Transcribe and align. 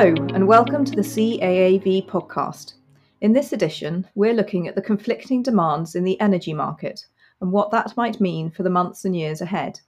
Hello, 0.00 0.14
and 0.34 0.48
welcome 0.48 0.82
to 0.86 0.96
the 0.96 1.02
CAAV 1.02 2.08
podcast. 2.08 2.72
In 3.20 3.34
this 3.34 3.52
edition, 3.52 4.08
we're 4.14 4.32
looking 4.32 4.66
at 4.66 4.74
the 4.74 4.80
conflicting 4.80 5.42
demands 5.42 5.94
in 5.94 6.04
the 6.04 6.18
energy 6.22 6.54
market 6.54 7.04
and 7.42 7.52
what 7.52 7.70
that 7.72 7.94
might 7.98 8.18
mean 8.18 8.50
for 8.50 8.62
the 8.62 8.70
months 8.70 9.04
and 9.04 9.14
years 9.14 9.42
ahead. 9.42 9.78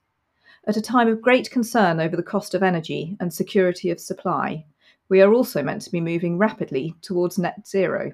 At 0.67 0.77
a 0.77 0.83
time 0.83 1.09
of 1.09 1.23
great 1.23 1.51
concern 1.51 1.99
over 1.99 2.15
the 2.15 2.23
cost 2.23 2.53
of 2.53 2.63
energy 2.63 3.17
and 3.21 3.33
security 3.33 3.89
of 3.89 3.99
supply, 3.99 4.67
we 5.09 5.23
are 5.23 5.33
also 5.33 5.63
meant 5.63 5.81
to 5.81 5.91
be 5.91 5.99
moving 5.99 6.37
rapidly 6.37 6.95
towards 7.01 7.39
net 7.39 7.67
zero. 7.67 8.13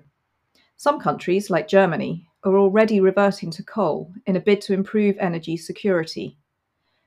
Some 0.76 1.00
countries, 1.00 1.50
like 1.50 1.66
Germany, 1.66 2.28
are 2.44 2.56
already 2.56 3.00
reverting 3.00 3.50
to 3.50 3.64
coal 3.64 4.14
in 4.26 4.36
a 4.36 4.40
bid 4.40 4.60
to 4.60 4.72
improve 4.72 5.16
energy 5.18 5.56
security. 5.56 6.38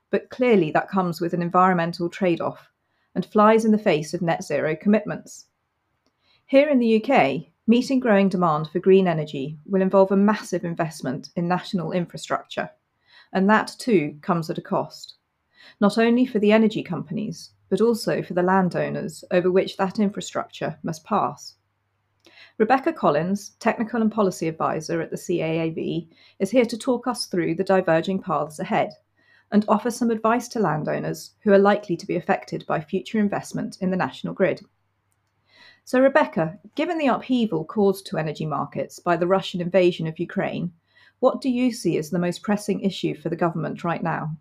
But 0.10 0.30
clearly, 0.30 0.70
that 0.72 0.90
comes 0.90 1.22
with 1.22 1.34
an 1.34 1.42
environmental 1.42 2.10
trade 2.10 2.42
off 2.42 2.71
and 3.16 3.26
flies 3.26 3.66
in 3.66 3.72
the 3.72 3.78
face 3.78 4.14
of 4.14 4.22
net 4.22 4.44
zero 4.44 4.76
commitments. 4.76 5.48
Here 6.46 6.70
in 6.70 6.80
the 6.80 7.04
UK, 7.04 7.46
meeting 7.68 8.00
growing 8.00 8.30
demand 8.30 8.70
for 8.70 8.80
green 8.80 9.08
energy 9.08 9.58
will 9.66 9.82
involve 9.82 10.12
a 10.12 10.18
massive 10.18 10.66
investment 10.66 11.30
in 11.36 11.48
national 11.48 11.92
infrastructure, 11.92 12.70
and 13.34 13.50
that 13.50 13.76
too 13.80 14.18
comes 14.22 14.50
at 14.50 14.58
a 14.58 14.62
cost, 14.62 15.16
not 15.80 15.98
only 15.98 16.26
for 16.26 16.40
the 16.40 16.52
energy 16.52 16.84
companies, 16.84 17.52
but 17.70 17.82
also 17.82 18.22
for 18.22 18.34
the 18.34 18.44
landowners 18.44 19.24
over 19.32 19.50
which 19.50 19.78
that 19.78 20.00
infrastructure 20.00 20.78
must 20.84 21.06
pass. 21.06 21.56
Rebecca 22.58 22.92
Collins, 22.92 23.52
Technical 23.60 24.02
and 24.02 24.12
Policy 24.12 24.48
Advisor 24.48 25.02
at 25.02 25.10
the 25.10 25.18
CAAV, 25.18 26.08
is 26.40 26.52
here 26.52 26.66
to 26.66 26.78
talk 26.78 27.08
us 27.08 27.26
through 27.26 27.56
the 27.56 27.64
diverging 27.64 28.22
paths 28.22 28.60
ahead 28.60 28.92
and 29.52 29.66
offer 29.68 29.92
some 29.92 30.10
advice 30.10 30.48
to 30.50 30.60
landowners 30.60 31.36
who 31.44 31.52
are 31.52 31.60
likely 31.60 31.98
to 31.98 32.08
be 32.08 32.16
affected 32.16 32.66
by 32.66 32.80
future 32.80 33.20
investment 33.20 33.78
in 33.82 33.92
the 33.92 33.98
national 33.98 34.34
grid. 34.34 34.62
So, 35.84 36.00
Rebecca, 36.00 36.60
given 36.76 36.98
the 36.98 37.08
upheaval 37.08 37.66
caused 37.66 38.06
to 38.08 38.18
energy 38.18 38.46
markets 38.46 39.00
by 39.00 39.18
the 39.18 39.28
Russian 39.28 39.62
invasion 39.62 40.08
of 40.08 40.20
Ukraine, 40.20 40.72
what 41.20 41.42
do 41.42 41.50
you 41.50 41.72
see 41.72 41.98
as 41.98 42.10
the 42.10 42.20
most 42.20 42.44
pressing 42.44 42.82
issue 42.82 43.16
for 43.16 43.30
the 43.30 43.36
government 43.36 43.84
right 43.84 44.02
now? 44.02 44.38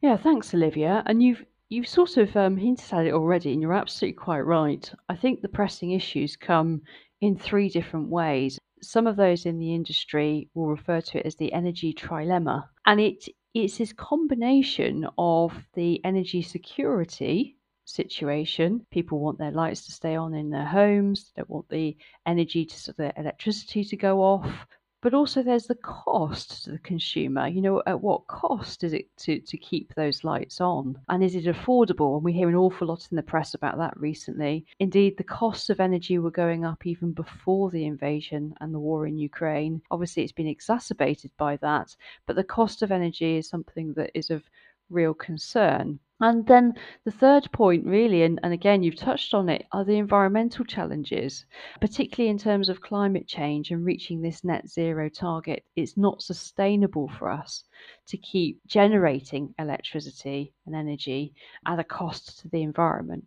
Yeah, 0.00 0.16
thanks, 0.16 0.54
Olivia. 0.54 1.02
And 1.06 1.22
you've 1.22 1.44
you've 1.68 1.88
sort 1.88 2.16
of 2.16 2.34
um, 2.36 2.56
hinted 2.56 2.92
at 2.92 3.06
it 3.06 3.14
already, 3.14 3.52
and 3.52 3.62
you're 3.62 3.72
absolutely 3.72 4.16
quite 4.16 4.40
right. 4.40 4.92
I 5.08 5.16
think 5.16 5.40
the 5.40 5.48
pressing 5.48 5.92
issues 5.92 6.36
come 6.36 6.82
in 7.20 7.38
three 7.38 7.68
different 7.68 8.08
ways. 8.08 8.58
Some 8.82 9.06
of 9.06 9.16
those 9.16 9.46
in 9.46 9.58
the 9.58 9.74
industry 9.74 10.48
will 10.54 10.68
refer 10.68 11.00
to 11.00 11.18
it 11.18 11.26
as 11.26 11.36
the 11.36 11.52
energy 11.52 11.92
trilemma, 11.92 12.66
and 12.86 13.00
it 13.00 13.24
it's 13.54 13.78
this 13.78 13.92
combination 13.92 15.06
of 15.18 15.52
the 15.74 16.04
energy 16.04 16.42
security 16.42 17.56
situation. 17.84 18.86
People 18.90 19.18
want 19.20 19.38
their 19.38 19.50
lights 19.50 19.86
to 19.86 19.92
stay 19.92 20.14
on 20.16 20.34
in 20.34 20.50
their 20.50 20.64
homes, 20.64 21.32
they 21.34 21.40
don't 21.40 21.50
want 21.50 21.68
the 21.68 21.96
energy 22.26 22.64
to 22.64 23.12
electricity 23.16 23.84
to 23.84 23.96
go 23.96 24.22
off, 24.22 24.66
but 25.02 25.14
also 25.14 25.42
there's 25.42 25.66
the 25.66 25.74
cost 25.76 26.64
to 26.64 26.72
the 26.72 26.78
consumer. 26.78 27.48
You 27.48 27.62
know, 27.62 27.82
at 27.86 28.00
what 28.00 28.26
cost 28.26 28.84
is 28.84 28.92
it 28.92 29.14
to, 29.18 29.40
to 29.40 29.56
keep 29.56 29.94
those 29.94 30.24
lights 30.24 30.60
on? 30.60 30.98
And 31.08 31.24
is 31.24 31.34
it 31.34 31.44
affordable? 31.44 32.16
And 32.16 32.24
we 32.24 32.32
hear 32.32 32.48
an 32.48 32.54
awful 32.54 32.88
lot 32.88 33.08
in 33.10 33.16
the 33.16 33.22
press 33.22 33.54
about 33.54 33.78
that 33.78 33.98
recently. 33.98 34.66
Indeed, 34.78 35.16
the 35.16 35.24
costs 35.24 35.70
of 35.70 35.80
energy 35.80 36.18
were 36.18 36.30
going 36.30 36.64
up 36.64 36.86
even 36.86 37.12
before 37.12 37.70
the 37.70 37.86
invasion 37.86 38.54
and 38.60 38.74
the 38.74 38.78
war 38.80 39.06
in 39.06 39.18
Ukraine. 39.18 39.80
Obviously, 39.90 40.22
it's 40.22 40.32
been 40.32 40.46
exacerbated 40.46 41.30
by 41.38 41.56
that, 41.58 41.96
but 42.26 42.36
the 42.36 42.44
cost 42.44 42.82
of 42.82 42.92
energy 42.92 43.36
is 43.36 43.48
something 43.48 43.94
that 43.94 44.10
is 44.14 44.30
of 44.30 44.42
real 44.90 45.14
concern. 45.14 45.98
And 46.22 46.46
then 46.46 46.74
the 47.06 47.10
third 47.10 47.50
point, 47.50 47.86
really, 47.86 48.22
and, 48.22 48.38
and 48.42 48.52
again, 48.52 48.82
you've 48.82 48.96
touched 48.96 49.32
on 49.32 49.48
it, 49.48 49.66
are 49.72 49.84
the 49.84 49.96
environmental 49.96 50.66
challenges, 50.66 51.46
particularly 51.80 52.30
in 52.30 52.36
terms 52.36 52.68
of 52.68 52.82
climate 52.82 53.26
change 53.26 53.70
and 53.70 53.86
reaching 53.86 54.20
this 54.20 54.44
net 54.44 54.68
zero 54.68 55.08
target. 55.08 55.64
It's 55.76 55.96
not 55.96 56.20
sustainable 56.20 57.08
for 57.08 57.30
us 57.30 57.64
to 58.08 58.18
keep 58.18 58.60
generating 58.66 59.54
electricity 59.58 60.52
and 60.66 60.76
energy 60.76 61.32
at 61.66 61.78
a 61.78 61.84
cost 61.84 62.40
to 62.40 62.48
the 62.48 62.62
environment. 62.62 63.24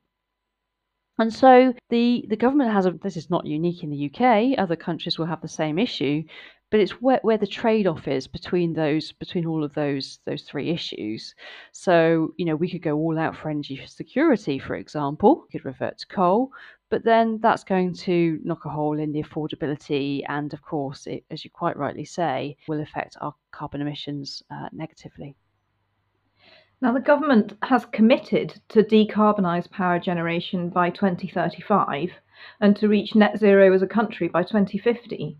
And 1.17 1.33
so 1.33 1.73
the, 1.89 2.25
the 2.27 2.35
government 2.35 2.71
has 2.71 2.85
a, 2.85 2.91
this 2.91 3.17
is 3.17 3.29
not 3.29 3.45
unique 3.45 3.83
in 3.83 3.89
the 3.89 4.11
UK, 4.11 4.57
other 4.57 4.75
countries 4.75 5.17
will 5.17 5.27
have 5.27 5.41
the 5.41 5.47
same 5.47 5.77
issue, 5.77 6.23
but 6.73 6.79
it's 6.79 6.99
where, 7.03 7.19
where 7.21 7.37
the 7.37 7.45
trade-off 7.45 8.07
is 8.07 8.25
between 8.25 8.73
those 8.73 9.11
between 9.11 9.45
all 9.45 9.63
of 9.63 9.75
those 9.75 10.17
those 10.25 10.41
three 10.41 10.71
issues. 10.71 11.35
So 11.71 12.33
you 12.37 12.45
know 12.45 12.55
we 12.55 12.67
could 12.67 12.81
go 12.81 12.97
all 12.97 13.19
out 13.19 13.35
for 13.35 13.51
energy 13.51 13.79
security 13.85 14.57
for 14.57 14.73
example 14.73 15.43
we 15.43 15.51
could 15.51 15.65
revert 15.65 15.99
to 15.99 16.07
coal 16.07 16.49
but 16.89 17.03
then 17.03 17.37
that's 17.43 17.63
going 17.63 17.93
to 18.07 18.39
knock 18.43 18.65
a 18.65 18.69
hole 18.69 18.97
in 18.97 19.11
the 19.11 19.21
affordability 19.21 20.23
and 20.27 20.51
of 20.51 20.63
course 20.63 21.05
it, 21.05 21.23
as 21.29 21.45
you 21.45 21.51
quite 21.51 21.77
rightly 21.77 22.05
say 22.05 22.57
will 22.67 22.81
affect 22.81 23.17
our 23.21 23.35
carbon 23.51 23.79
emissions 23.79 24.41
uh, 24.49 24.67
negatively. 24.71 25.35
Now, 26.81 26.91
the 26.91 26.99
government 27.01 27.53
has 27.61 27.85
committed 27.85 28.59
to 28.69 28.81
decarbonise 28.81 29.69
power 29.69 29.99
generation 29.99 30.69
by 30.69 30.89
2035 30.89 32.09
and 32.61 32.75
to 32.77 32.87
reach 32.87 33.13
net 33.13 33.37
zero 33.37 33.71
as 33.75 33.83
a 33.83 33.87
country 33.87 34.27
by 34.27 34.41
2050 34.41 35.37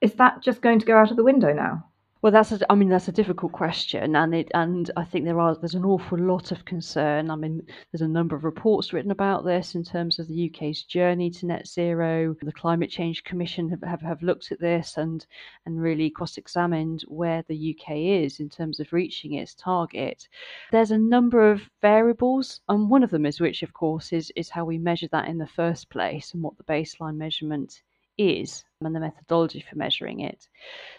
is 0.00 0.14
that 0.14 0.42
just 0.42 0.62
going 0.62 0.78
to 0.78 0.86
go 0.86 0.96
out 0.96 1.10
of 1.10 1.16
the 1.16 1.24
window 1.24 1.52
now? 1.52 1.84
Well, 2.22 2.32
that's 2.32 2.52
a, 2.52 2.70
I 2.70 2.74
mean 2.74 2.90
that's 2.90 3.08
a 3.08 3.12
difficult 3.12 3.52
question, 3.52 4.14
and 4.14 4.34
it 4.34 4.50
and 4.52 4.90
I 4.94 5.04
think 5.04 5.24
there 5.24 5.40
are 5.40 5.54
there's 5.54 5.74
an 5.74 5.86
awful 5.86 6.18
lot 6.18 6.52
of 6.52 6.66
concern. 6.66 7.30
I 7.30 7.36
mean, 7.36 7.66
there's 7.90 8.02
a 8.02 8.08
number 8.08 8.36
of 8.36 8.44
reports 8.44 8.92
written 8.92 9.10
about 9.10 9.46
this 9.46 9.74
in 9.74 9.84
terms 9.84 10.18
of 10.18 10.28
the 10.28 10.50
UK's 10.50 10.82
journey 10.82 11.30
to 11.30 11.46
net 11.46 11.66
zero. 11.66 12.36
The 12.42 12.52
Climate 12.52 12.90
Change 12.90 13.24
Commission 13.24 13.70
have, 13.70 13.82
have, 13.82 14.02
have 14.02 14.22
looked 14.22 14.52
at 14.52 14.60
this 14.60 14.98
and 14.98 15.24
and 15.64 15.80
really 15.80 16.10
cross-examined 16.10 17.06
where 17.08 17.42
the 17.48 17.74
UK 17.74 17.96
is 17.96 18.38
in 18.38 18.50
terms 18.50 18.80
of 18.80 18.92
reaching 18.92 19.32
its 19.32 19.54
target. 19.54 20.28
There's 20.72 20.90
a 20.90 20.98
number 20.98 21.50
of 21.50 21.70
variables, 21.80 22.60
and 22.68 22.90
one 22.90 23.02
of 23.02 23.08
them 23.08 23.24
is 23.24 23.40
which, 23.40 23.62
of 23.62 23.72
course, 23.72 24.12
is 24.12 24.30
is 24.36 24.50
how 24.50 24.66
we 24.66 24.76
measure 24.76 25.08
that 25.12 25.28
in 25.28 25.38
the 25.38 25.46
first 25.46 25.88
place 25.88 26.34
and 26.34 26.42
what 26.42 26.58
the 26.58 26.64
baseline 26.64 27.16
measurement 27.16 27.80
is 28.20 28.64
and 28.82 28.94
the 28.94 29.00
methodology 29.00 29.64
for 29.68 29.76
measuring 29.76 30.20
it. 30.20 30.48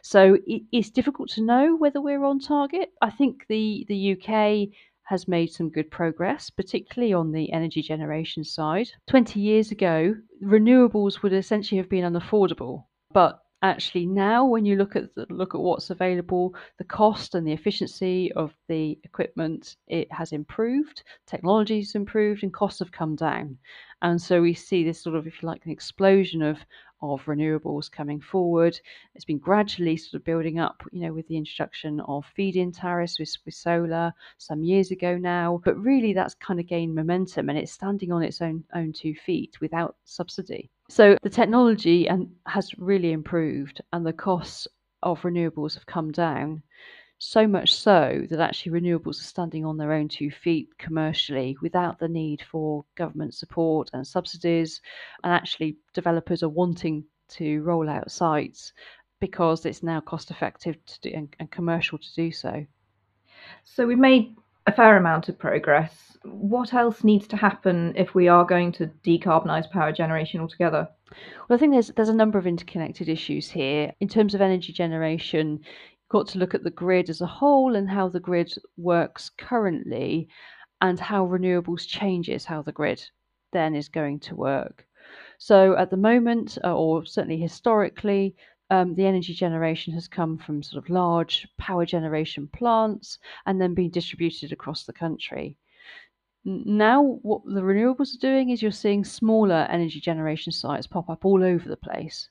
So 0.02 0.38
it's 0.46 0.90
difficult 0.90 1.30
to 1.32 1.44
know 1.44 1.76
whether 1.76 2.02
we're 2.02 2.24
on 2.24 2.40
target. 2.40 2.90
I 3.02 3.10
think 3.10 3.46
the, 3.48 3.86
the 3.88 4.14
UK 4.14 4.70
has 5.04 5.28
made 5.28 5.52
some 5.52 5.70
good 5.70 5.90
progress, 5.92 6.50
particularly 6.50 7.14
on 7.14 7.32
the 7.32 7.52
energy 7.52 7.82
generation 7.82 8.44
side. 8.44 8.90
20 9.08 9.40
years 9.40 9.72
ago, 9.72 10.16
renewables 10.44 11.22
would 11.22 11.34
essentially 11.34 11.78
have 11.78 11.90
been 11.90 12.06
unaffordable. 12.06 12.86
But 13.14 13.42
actually 13.64 14.06
now 14.06 14.44
when 14.46 14.66
you 14.66 14.76
look 14.76 14.96
at 14.96 15.14
the, 15.16 15.26
look 15.30 15.54
at 15.54 15.62
what's 15.62 15.90
available 15.90 16.56
the 16.80 16.84
cost 16.84 17.36
and 17.36 17.46
the 17.46 17.52
efficiency 17.52 18.32
of 18.34 18.54
the 18.68 18.98
equipment 19.04 19.76
it 19.88 20.12
has 20.12 20.32
improved 20.32 21.04
technology 21.28 21.80
has 21.80 21.94
improved 21.94 22.44
and 22.44 22.54
costs 22.54 22.80
have 22.80 22.92
come 22.92 23.16
down 23.16 23.56
and 24.02 24.20
so 24.20 24.42
we 24.42 24.54
see 24.54 24.84
this 24.84 25.02
sort 25.02 25.16
of 25.16 25.28
if 25.28 25.42
you 25.42 25.48
like 25.48 25.64
an 25.66 25.72
explosion 25.72 26.42
of 26.42 26.58
of 27.02 27.26
renewables 27.26 27.92
coming 27.92 28.20
forward. 28.20 28.80
It's 29.16 29.26
been 29.26 29.38
gradually 29.38 29.98
sort 29.98 30.20
of 30.20 30.26
building 30.26 30.60
up, 30.60 30.84
you 30.92 31.02
know, 31.02 31.14
with 31.14 31.28
the 31.28 31.38
introduction 31.38 32.00
of 32.02 32.26
feed-in 32.36 32.72
tariffs 32.72 33.20
with, 33.20 33.36
with 33.46 33.56
solar 33.56 34.14
some 34.38 34.64
years 34.64 34.92
ago 34.92 35.18
now. 35.18 35.62
But 35.64 35.78
really, 35.78 36.14
that's 36.14 36.36
kind 36.36 36.60
of 36.60 36.68
gained 36.68 36.96
momentum, 36.96 37.50
and 37.50 37.58
it's 37.58 37.72
standing 37.72 38.12
on 38.12 38.24
its 38.24 38.42
own 38.42 38.64
own 38.76 38.94
two 38.94 39.16
feet 39.16 39.60
without 39.62 39.96
subsidy. 40.06 40.70
So 40.90 41.18
the 41.22 41.30
technology 41.30 42.08
and 42.08 42.30
has 42.46 42.78
really 42.78 43.12
improved, 43.12 43.82
and 43.94 44.06
the 44.06 44.14
costs 44.14 44.68
of 45.04 45.22
renewables 45.22 45.74
have 45.74 45.86
come 45.86 46.12
down 46.12 46.62
so 47.24 47.48
much 47.48 47.72
so 47.76 48.26
that 48.32 48.40
actually 48.40 48.72
renewables 48.72 49.20
are 49.20 49.26
standing 49.26 49.64
on 49.64 49.78
their 49.78 49.94
own 49.94 50.08
two 50.08 50.32
feet 50.32 50.76
commercially 50.80 51.56
without 51.62 52.00
the 52.00 52.08
need 52.08 52.42
for 52.42 52.84
government 52.96 53.36
support 53.36 53.92
and 53.94 54.06
subsidies. 54.06 54.82
And 55.24 55.32
actually, 55.32 55.78
developers 55.94 56.42
are 56.42 56.50
wanting 56.50 57.04
to 57.30 57.62
roll 57.62 57.88
out 57.88 58.10
sites 58.10 58.74
because 59.20 59.68
it's 59.68 59.84
now 59.84 60.02
cost 60.02 60.32
effective 60.32 60.84
to 60.84 61.00
do, 61.02 61.12
and, 61.14 61.36
and 61.40 61.52
commercial 61.52 62.00
to 62.00 62.14
do 62.16 62.32
so. 62.32 62.66
So 63.64 63.86
we've 63.86 64.00
made 64.00 64.36
a 64.66 64.72
fair 64.72 64.98
amount 64.98 65.30
of 65.30 65.38
progress. 65.38 66.18
What 66.24 66.74
else 66.74 67.04
needs 67.04 67.28
to 67.28 67.38
happen 67.38 67.94
if 67.96 68.16
we 68.16 68.30
are 68.30 68.46
going 68.46 68.72
to 68.74 68.88
decarbonise 69.04 69.70
power 69.70 69.92
generation 69.92 70.40
altogether? 70.40 70.88
Well, 71.48 71.56
I 71.56 71.58
think 71.58 71.74
there's 71.74 71.90
there's 71.90 72.10
a 72.10 72.16
number 72.16 72.38
of 72.40 72.48
interconnected 72.48 73.10
issues 73.10 73.50
here. 73.50 73.94
In 74.00 74.08
terms 74.08 74.34
of 74.34 74.42
energy 74.42 74.72
generation, 74.72 75.60
got 76.12 76.28
to 76.28 76.38
look 76.40 76.54
at 76.54 76.64
the 76.64 76.70
grid 76.70 77.10
as 77.10 77.22
a 77.22 77.26
whole 77.26 77.76
and 77.76 77.90
how 77.90 78.10
the 78.10 78.20
grid 78.20 78.54
works 78.76 79.32
currently 79.38 80.28
and 80.82 81.00
how 81.00 81.26
renewables 81.26 81.88
changes 81.88 82.44
how 82.44 82.62
the 82.62 82.72
grid 82.72 83.02
then 83.54 83.74
is 83.76 83.88
going 83.88 84.20
to 84.20 84.36
work. 84.36 84.86
So 85.38 85.78
at 85.78 85.90
the 85.90 85.98
moment, 85.98 86.58
uh, 86.64 86.76
or 86.76 87.06
certainly 87.06 87.38
historically, 87.38 88.36
um, 88.70 88.96
the 88.96 89.06
energy 89.06 89.34
generation 89.34 89.94
has 89.94 90.08
come 90.08 90.38
from 90.38 90.64
sort 90.64 90.84
of 90.84 90.90
large 90.90 91.48
power 91.58 91.86
generation 91.86 92.50
plants 92.54 93.18
and 93.46 93.60
then 93.60 93.74
been 93.74 93.90
distributed 93.90 94.52
across 94.52 94.86
the 94.86 94.94
country. 94.94 95.58
Now, 96.44 97.20
what 97.22 97.42
the 97.46 97.62
renewables 97.62 98.16
are 98.16 98.20
doing 98.20 98.50
is 98.50 98.62
you're 98.62 98.72
seeing 98.72 99.06
smaller 99.06 99.68
energy 99.70 100.00
generation 100.00 100.52
sites 100.52 100.88
pop 100.88 101.10
up 101.10 101.24
all 101.24 101.44
over 101.44 101.70
the 101.70 101.78
place, 101.78 102.30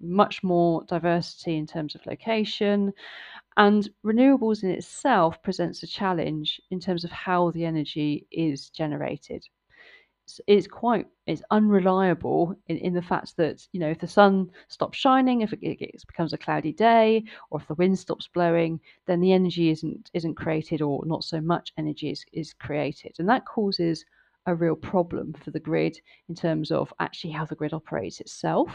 much 0.00 0.42
more 0.42 0.84
diversity 0.88 1.56
in 1.56 1.66
terms 1.66 1.94
of 1.94 2.06
location. 2.06 2.92
And 3.56 3.88
renewables 4.04 4.62
in 4.62 4.70
itself 4.70 5.42
presents 5.42 5.82
a 5.82 5.86
challenge 5.86 6.60
in 6.70 6.80
terms 6.80 7.04
of 7.04 7.10
how 7.10 7.50
the 7.50 7.64
energy 7.64 8.26
is 8.30 8.70
generated 8.70 9.44
it's 10.46 10.66
quite 10.66 11.06
it's 11.26 11.42
unreliable 11.50 12.54
in, 12.68 12.76
in 12.78 12.94
the 12.94 13.02
fact 13.02 13.36
that 13.36 13.66
you 13.72 13.80
know 13.80 13.88
if 13.88 13.98
the 13.98 14.06
sun 14.06 14.50
stops 14.68 14.98
shining 14.98 15.42
if 15.42 15.52
it, 15.52 15.58
it, 15.62 16.06
becomes 16.06 16.32
a 16.32 16.38
cloudy 16.38 16.72
day 16.72 17.24
or 17.50 17.60
if 17.60 17.66
the 17.66 17.74
wind 17.74 17.98
stops 17.98 18.28
blowing 18.28 18.80
then 19.06 19.20
the 19.20 19.32
energy 19.32 19.70
isn't 19.70 20.10
isn't 20.14 20.36
created 20.36 20.80
or 20.80 21.04
not 21.06 21.24
so 21.24 21.40
much 21.40 21.72
energy 21.76 22.10
is, 22.10 22.24
is 22.32 22.52
created 22.54 23.14
and 23.18 23.28
that 23.28 23.44
causes 23.46 24.04
a 24.46 24.54
real 24.54 24.74
problem 24.74 25.32
for 25.32 25.50
the 25.50 25.60
grid 25.60 25.96
in 26.28 26.34
terms 26.34 26.70
of 26.70 26.92
actually 27.00 27.32
how 27.32 27.44
the 27.44 27.54
grid 27.54 27.72
operates 27.72 28.20
itself 28.20 28.70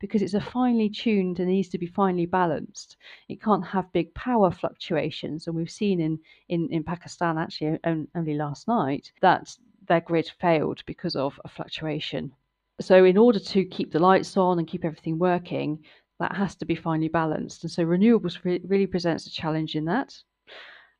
because 0.00 0.22
it's 0.22 0.34
a 0.34 0.40
finely 0.40 0.88
tuned 0.88 1.38
and 1.38 1.48
needs 1.48 1.68
to 1.68 1.78
be 1.78 1.86
finely 1.86 2.26
balanced 2.26 2.96
it 3.28 3.40
can't 3.40 3.64
have 3.64 3.92
big 3.92 4.12
power 4.14 4.50
fluctuations 4.50 5.46
and 5.46 5.54
we've 5.54 5.70
seen 5.70 6.00
in 6.00 6.18
in, 6.48 6.68
in 6.70 6.82
pakistan 6.82 7.38
actually 7.38 7.78
only 8.14 8.34
last 8.34 8.66
night 8.66 9.12
that 9.20 9.56
their 9.88 10.00
grid 10.00 10.30
failed 10.40 10.82
because 10.86 11.16
of 11.16 11.40
a 11.44 11.48
fluctuation. 11.48 12.32
So, 12.80 13.04
in 13.04 13.16
order 13.16 13.38
to 13.38 13.64
keep 13.64 13.92
the 13.92 13.98
lights 13.98 14.36
on 14.36 14.58
and 14.58 14.66
keep 14.66 14.84
everything 14.84 15.18
working, 15.18 15.84
that 16.18 16.36
has 16.36 16.54
to 16.56 16.64
be 16.64 16.74
finely 16.74 17.08
balanced. 17.08 17.64
And 17.64 17.70
so, 17.70 17.84
renewables 17.84 18.42
re- 18.44 18.62
really 18.64 18.86
presents 18.86 19.26
a 19.26 19.30
challenge 19.30 19.74
in 19.74 19.84
that. 19.86 20.14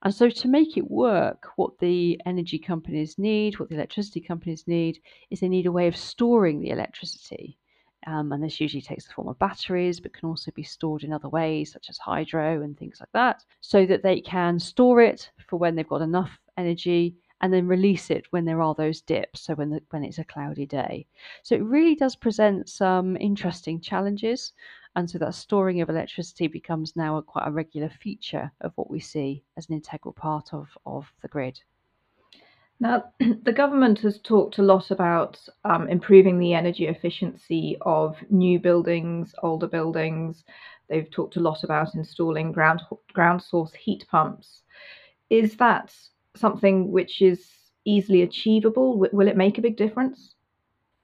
And 0.02 0.14
so, 0.14 0.28
to 0.28 0.48
make 0.48 0.76
it 0.76 0.90
work, 0.90 1.50
what 1.56 1.78
the 1.78 2.20
energy 2.26 2.58
companies 2.58 3.18
need, 3.18 3.58
what 3.58 3.68
the 3.68 3.76
electricity 3.76 4.20
companies 4.20 4.66
need, 4.66 5.00
is 5.30 5.40
they 5.40 5.48
need 5.48 5.66
a 5.66 5.72
way 5.72 5.86
of 5.86 5.96
storing 5.96 6.60
the 6.60 6.70
electricity. 6.70 7.56
Um, 8.06 8.32
and 8.32 8.42
this 8.42 8.60
usually 8.60 8.82
takes 8.82 9.06
the 9.06 9.12
form 9.12 9.28
of 9.28 9.38
batteries, 9.38 10.00
but 10.00 10.12
can 10.12 10.28
also 10.28 10.50
be 10.50 10.64
stored 10.64 11.04
in 11.04 11.12
other 11.12 11.28
ways, 11.28 11.72
such 11.72 11.88
as 11.88 11.98
hydro 11.98 12.62
and 12.62 12.76
things 12.76 12.98
like 12.98 13.12
that, 13.12 13.44
so 13.60 13.86
that 13.86 14.02
they 14.02 14.20
can 14.20 14.58
store 14.58 15.00
it 15.00 15.30
for 15.46 15.56
when 15.56 15.76
they've 15.76 15.88
got 15.88 16.02
enough 16.02 16.36
energy 16.56 17.14
and 17.40 17.52
then 17.52 17.66
release 17.66 18.10
it 18.10 18.24
when 18.30 18.44
there 18.44 18.62
are 18.62 18.74
those 18.74 19.02
dips, 19.02 19.40
so 19.42 19.54
when, 19.54 19.70
the, 19.70 19.82
when 19.90 20.04
it's 20.04 20.18
a 20.18 20.24
cloudy 20.24 20.64
day. 20.64 21.06
So 21.42 21.56
it 21.56 21.64
really 21.64 21.96
does 21.96 22.14
present 22.14 22.68
some 22.68 23.16
interesting 23.16 23.80
challenges. 23.80 24.52
And 24.94 25.08
so 25.08 25.18
that 25.18 25.34
storing 25.34 25.80
of 25.80 25.88
electricity 25.88 26.48
becomes 26.48 26.96
now 26.96 27.16
a, 27.16 27.22
quite 27.22 27.48
a 27.48 27.50
regular 27.50 27.88
feature 27.88 28.52
of 28.60 28.72
what 28.76 28.90
we 28.90 29.00
see 29.00 29.42
as 29.56 29.68
an 29.68 29.74
integral 29.74 30.12
part 30.12 30.52
of, 30.52 30.68
of 30.84 31.10
the 31.22 31.28
grid. 31.28 31.60
Now, 32.78 33.04
the 33.42 33.52
government 33.52 34.00
has 34.00 34.18
talked 34.18 34.58
a 34.58 34.62
lot 34.62 34.90
about 34.90 35.38
um, 35.64 35.88
improving 35.88 36.38
the 36.38 36.52
energy 36.52 36.88
efficiency 36.88 37.76
of 37.82 38.16
new 38.28 38.58
buildings, 38.58 39.34
older 39.42 39.68
buildings. 39.68 40.44
They've 40.88 41.10
talked 41.10 41.36
a 41.36 41.40
lot 41.40 41.64
about 41.64 41.94
installing 41.94 42.52
ground 42.52 42.82
ground 43.12 43.42
source 43.42 43.72
heat 43.72 44.04
pumps. 44.10 44.62
Is 45.30 45.56
that 45.56 45.94
something 46.34 46.90
which 46.90 47.22
is 47.22 47.48
easily 47.84 48.22
achievable? 48.22 48.98
will 48.98 49.28
it 49.28 49.36
make 49.36 49.58
a 49.58 49.62
big 49.62 49.76
difference? 49.76 50.31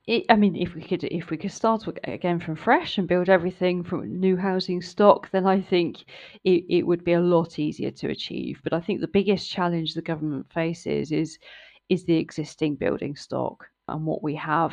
It, 0.08 0.24
I 0.30 0.36
mean, 0.36 0.56
if 0.56 0.74
we 0.74 0.80
could, 0.80 1.04
if 1.04 1.28
we 1.28 1.36
could 1.36 1.52
start 1.52 1.86
again 2.04 2.40
from 2.40 2.56
fresh 2.56 2.96
and 2.96 3.06
build 3.06 3.28
everything 3.28 3.84
from 3.84 4.18
new 4.18 4.38
housing 4.38 4.80
stock, 4.80 5.30
then 5.32 5.46
I 5.46 5.60
think 5.60 6.06
it, 6.44 6.64
it 6.70 6.86
would 6.86 7.04
be 7.04 7.12
a 7.12 7.20
lot 7.20 7.58
easier 7.58 7.90
to 7.90 8.08
achieve. 8.08 8.58
But 8.64 8.72
I 8.72 8.80
think 8.80 9.02
the 9.02 9.06
biggest 9.06 9.50
challenge 9.50 9.92
the 9.92 10.00
government 10.00 10.50
faces 10.50 11.12
is 11.12 11.38
is 11.90 12.04
the 12.04 12.16
existing 12.16 12.76
building 12.76 13.16
stock 13.16 13.68
and 13.86 14.06
what 14.06 14.22
we 14.22 14.34
have 14.36 14.72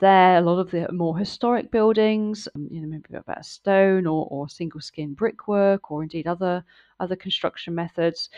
there. 0.00 0.36
A 0.36 0.42
lot 0.42 0.58
of 0.58 0.70
the 0.70 0.92
more 0.92 1.16
historic 1.16 1.70
buildings, 1.70 2.46
um, 2.54 2.68
you 2.70 2.82
know, 2.82 2.88
maybe 2.88 3.14
about 3.14 3.46
stone 3.46 4.06
or, 4.06 4.28
or 4.30 4.50
single 4.50 4.82
skin 4.82 5.14
brickwork, 5.14 5.90
or 5.90 6.02
indeed 6.02 6.26
other 6.26 6.62
other 7.00 7.16
construction 7.16 7.74
methods 7.74 8.28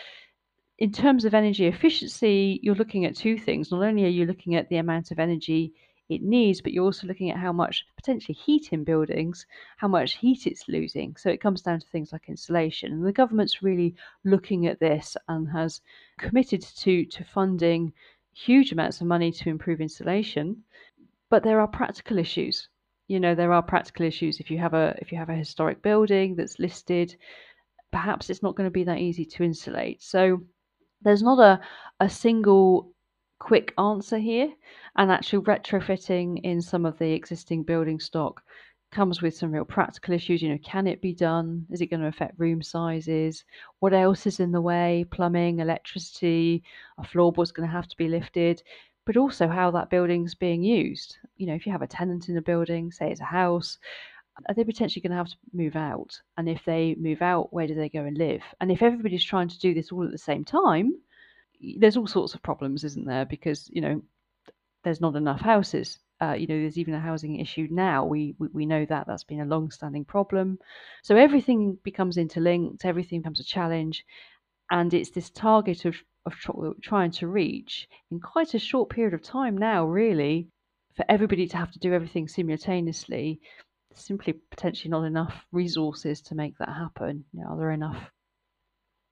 in 0.79 0.93
terms 0.93 1.25
of 1.25 1.33
energy 1.33 1.67
efficiency, 1.67 2.59
you're 2.63 2.75
looking 2.75 3.05
at 3.05 3.17
two 3.17 3.37
things. 3.37 3.69
Not 3.69 3.83
only 3.83 4.05
are 4.05 4.17
you 4.17 4.25
looking 4.25 4.55
at 4.55 4.69
the 4.69 4.77
amount 4.77 5.11
of 5.11 5.19
energy 5.19 5.73
it 6.11 6.21
needs, 6.21 6.61
but 6.61 6.73
you're 6.73 6.85
also 6.85 7.07
looking 7.07 7.31
at 7.31 7.37
how 7.37 7.51
much 7.51 7.85
potentially 7.95 8.35
heat 8.35 8.69
in 8.71 8.83
buildings, 8.83 9.45
how 9.77 9.87
much 9.87 10.17
heat 10.17 10.47
it's 10.47 10.67
losing. 10.67 11.15
So 11.15 11.29
it 11.29 11.41
comes 11.41 11.61
down 11.61 11.79
to 11.79 11.87
things 11.87 12.11
like 12.11 12.29
insulation. 12.29 12.91
And 12.91 13.05
the 13.05 13.11
government's 13.11 13.63
really 13.63 13.95
looking 14.23 14.67
at 14.67 14.79
this 14.79 15.15
and 15.27 15.49
has 15.49 15.81
committed 16.17 16.61
to, 16.61 17.05
to 17.05 17.23
funding 17.23 17.93
huge 18.33 18.71
amounts 18.71 19.01
of 19.01 19.07
money 19.07 19.31
to 19.31 19.49
improve 19.49 19.81
insulation. 19.81 20.63
But 21.29 21.43
there 21.43 21.59
are 21.59 21.67
practical 21.67 22.17
issues. 22.17 22.69
You 23.07 23.19
know, 23.19 23.35
there 23.35 23.53
are 23.53 23.61
practical 23.61 24.05
issues 24.05 24.39
if 24.39 24.49
you 24.49 24.57
have 24.57 24.73
a 24.73 24.95
if 24.99 25.11
you 25.11 25.17
have 25.17 25.29
a 25.29 25.35
historic 25.35 25.81
building 25.81 26.35
that's 26.35 26.59
listed, 26.59 27.15
perhaps 27.91 28.29
it's 28.29 28.43
not 28.43 28.55
going 28.55 28.67
to 28.67 28.71
be 28.71 28.85
that 28.85 28.99
easy 28.99 29.25
to 29.25 29.43
insulate. 29.43 30.01
So 30.01 30.41
there's 31.01 31.23
not 31.23 31.39
a, 31.39 31.59
a 31.99 32.09
single 32.09 32.90
quick 33.41 33.73
answer 33.79 34.19
here, 34.19 34.53
and 34.97 35.11
actually 35.11 35.43
retrofitting 35.43 36.39
in 36.43 36.61
some 36.61 36.85
of 36.85 36.97
the 36.99 37.11
existing 37.11 37.63
building 37.63 37.99
stock 37.99 38.43
comes 38.91 39.21
with 39.21 39.35
some 39.35 39.51
real 39.51 39.65
practical 39.65 40.13
issues. 40.13 40.43
You 40.43 40.49
know, 40.49 40.59
can 40.63 40.85
it 40.85 41.01
be 41.01 41.13
done? 41.13 41.65
Is 41.71 41.81
it 41.81 41.87
going 41.87 42.01
to 42.01 42.07
affect 42.07 42.39
room 42.39 42.61
sizes? 42.61 43.43
What 43.79 43.93
else 43.93 44.27
is 44.27 44.39
in 44.39 44.51
the 44.51 44.61
way? 44.61 45.07
Plumbing, 45.09 45.59
electricity, 45.59 46.61
a 46.99 47.03
floorboard's 47.03 47.51
going 47.51 47.67
to 47.67 47.73
have 47.73 47.87
to 47.87 47.97
be 47.97 48.07
lifted, 48.07 48.61
but 49.07 49.17
also 49.17 49.47
how 49.47 49.71
that 49.71 49.89
building's 49.89 50.35
being 50.35 50.61
used. 50.61 51.17
You 51.37 51.47
know, 51.47 51.55
if 51.55 51.65
you 51.65 51.71
have 51.71 51.81
a 51.81 51.87
tenant 51.87 52.29
in 52.29 52.37
a 52.37 52.43
building, 52.43 52.91
say 52.91 53.09
it's 53.09 53.21
a 53.21 53.25
house, 53.25 53.79
are 54.47 54.53
they 54.53 54.63
potentially 54.63 55.01
going 55.01 55.11
to 55.11 55.17
have 55.17 55.29
to 55.29 55.37
move 55.51 55.75
out? 55.75 56.21
And 56.37 56.47
if 56.47 56.63
they 56.63 56.95
move 56.99 57.23
out, 57.23 57.51
where 57.51 57.65
do 57.65 57.73
they 57.73 57.89
go 57.89 58.03
and 58.03 58.17
live? 58.17 58.43
And 58.59 58.71
if 58.71 58.83
everybody's 58.83 59.23
trying 59.23 59.49
to 59.49 59.59
do 59.59 59.73
this 59.73 59.91
all 59.91 60.05
at 60.05 60.11
the 60.11 60.17
same 60.19 60.45
time, 60.45 60.93
there's 61.77 61.97
all 61.97 62.07
sorts 62.07 62.33
of 62.33 62.43
problems, 62.43 62.83
isn't 62.83 63.05
there? 63.05 63.25
Because 63.25 63.69
you 63.71 63.81
know, 63.81 64.01
there's 64.83 65.01
not 65.01 65.15
enough 65.15 65.41
houses. 65.41 65.99
Uh, 66.21 66.33
you 66.33 66.45
know, 66.45 66.59
there's 66.59 66.77
even 66.77 66.93
a 66.93 66.99
housing 66.99 67.39
issue 67.39 67.67
now. 67.71 68.05
We, 68.05 68.35
we 68.37 68.47
we 68.53 68.65
know 68.65 68.85
that 68.85 69.07
that's 69.07 69.23
been 69.23 69.41
a 69.41 69.45
long-standing 69.45 70.05
problem. 70.05 70.59
So 71.03 71.15
everything 71.15 71.77
becomes 71.83 72.17
interlinked. 72.17 72.85
Everything 72.85 73.21
becomes 73.21 73.39
a 73.39 73.45
challenge, 73.45 74.05
and 74.69 74.93
it's 74.93 75.11
this 75.11 75.29
target 75.29 75.85
of 75.85 75.95
of 76.25 76.35
trying 76.83 77.11
to 77.11 77.27
reach 77.27 77.87
in 78.11 78.19
quite 78.19 78.53
a 78.53 78.59
short 78.59 78.89
period 78.89 79.15
of 79.15 79.23
time 79.23 79.57
now, 79.57 79.85
really, 79.85 80.47
for 80.95 81.03
everybody 81.09 81.47
to 81.47 81.57
have 81.57 81.71
to 81.71 81.79
do 81.79 81.93
everything 81.93 82.27
simultaneously 82.27 83.39
simply 83.95 84.33
potentially 84.49 84.89
not 84.89 85.03
enough 85.03 85.45
resources 85.51 86.21
to 86.21 86.35
make 86.35 86.57
that 86.57 86.69
happen. 86.69 87.25
You 87.33 87.41
know, 87.41 87.49
are 87.49 87.57
there 87.57 87.71
enough 87.71 88.11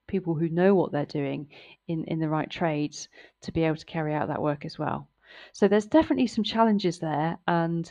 people 0.09 0.35
who 0.35 0.49
know 0.49 0.75
what 0.75 0.91
they're 0.91 1.05
doing 1.05 1.47
in, 1.87 2.03
in 2.05 2.19
the 2.19 2.27
right 2.27 2.49
trades 2.49 3.07
to 3.43 3.53
be 3.53 3.63
able 3.63 3.77
to 3.77 3.85
carry 3.85 4.13
out 4.13 4.27
that 4.27 4.41
work 4.41 4.65
as 4.65 4.77
well? 4.77 5.07
So 5.53 5.67
there's 5.67 5.85
definitely 5.85 6.27
some 6.27 6.43
challenges 6.43 6.99
there, 6.99 7.37
and 7.47 7.89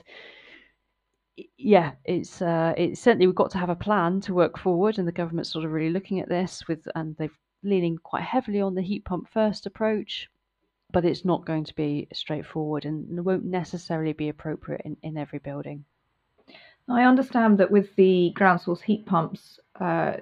yeah, 1.56 1.92
it's 2.04 2.42
uh, 2.42 2.74
it's 2.76 3.00
certainly 3.00 3.26
we've 3.26 3.34
got 3.42 3.52
to 3.52 3.58
have 3.58 3.70
a 3.70 3.76
plan 3.76 4.20
to 4.22 4.34
work 4.34 4.58
forward, 4.58 4.98
and 4.98 5.08
the 5.08 5.12
government's 5.12 5.52
sort 5.52 5.64
of 5.64 5.72
really 5.72 5.92
looking 5.92 6.20
at 6.20 6.28
this 6.28 6.66
with, 6.68 6.86
and 6.94 7.16
they've 7.16 7.38
leaning 7.62 7.98
quite 7.98 8.22
heavily 8.22 8.60
on 8.60 8.74
the 8.74 8.82
heat 8.82 9.04
pump 9.04 9.28
first 9.28 9.66
approach, 9.66 10.28
but 10.92 11.04
it's 11.04 11.24
not 11.24 11.46
going 11.46 11.64
to 11.64 11.74
be 11.74 12.08
straightforward 12.12 12.84
and 12.84 13.24
won't 13.24 13.44
necessarily 13.44 14.12
be 14.12 14.28
appropriate 14.28 14.82
in, 14.84 14.96
in 15.02 15.16
every 15.16 15.38
building. 15.38 15.84
I 16.88 17.02
understand 17.02 17.58
that 17.58 17.70
with 17.70 17.94
the 17.96 18.30
ground 18.34 18.62
source 18.62 18.80
heat 18.80 19.04
pumps, 19.04 19.60
uh, 19.78 20.14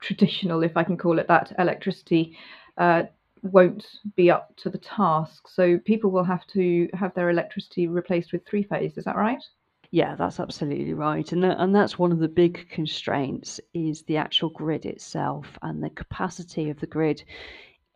traditional, 0.00 0.62
if 0.62 0.76
I 0.76 0.84
can 0.84 0.96
call 0.96 1.18
it 1.18 1.28
that, 1.28 1.52
electricity 1.58 2.36
uh, 2.76 3.04
won't 3.42 3.86
be 4.16 4.30
up 4.30 4.54
to 4.56 4.70
the 4.70 4.78
task. 4.78 5.48
So 5.48 5.78
people 5.78 6.10
will 6.10 6.24
have 6.24 6.46
to 6.48 6.88
have 6.94 7.14
their 7.14 7.30
electricity 7.30 7.88
replaced 7.88 8.32
with 8.32 8.46
three 8.46 8.62
phase. 8.62 8.96
Is 8.96 9.04
that 9.04 9.16
right? 9.16 9.42
Yeah, 9.90 10.16
that's 10.16 10.38
absolutely 10.38 10.92
right, 10.92 11.32
and 11.32 11.42
and 11.44 11.74
that's 11.74 11.98
one 11.98 12.12
of 12.12 12.18
the 12.18 12.28
big 12.28 12.68
constraints 12.68 13.58
is 13.72 14.02
the 14.02 14.18
actual 14.18 14.50
grid 14.50 14.84
itself 14.84 15.46
and 15.62 15.82
the 15.82 15.88
capacity 15.88 16.68
of 16.68 16.78
the 16.78 16.86
grid. 16.86 17.24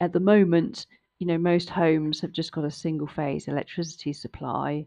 At 0.00 0.14
the 0.14 0.20
moment, 0.20 0.86
you 1.18 1.26
know, 1.26 1.36
most 1.36 1.68
homes 1.68 2.20
have 2.20 2.32
just 2.32 2.52
got 2.52 2.64
a 2.64 2.70
single 2.70 3.06
phase 3.06 3.46
electricity 3.46 4.14
supply. 4.14 4.86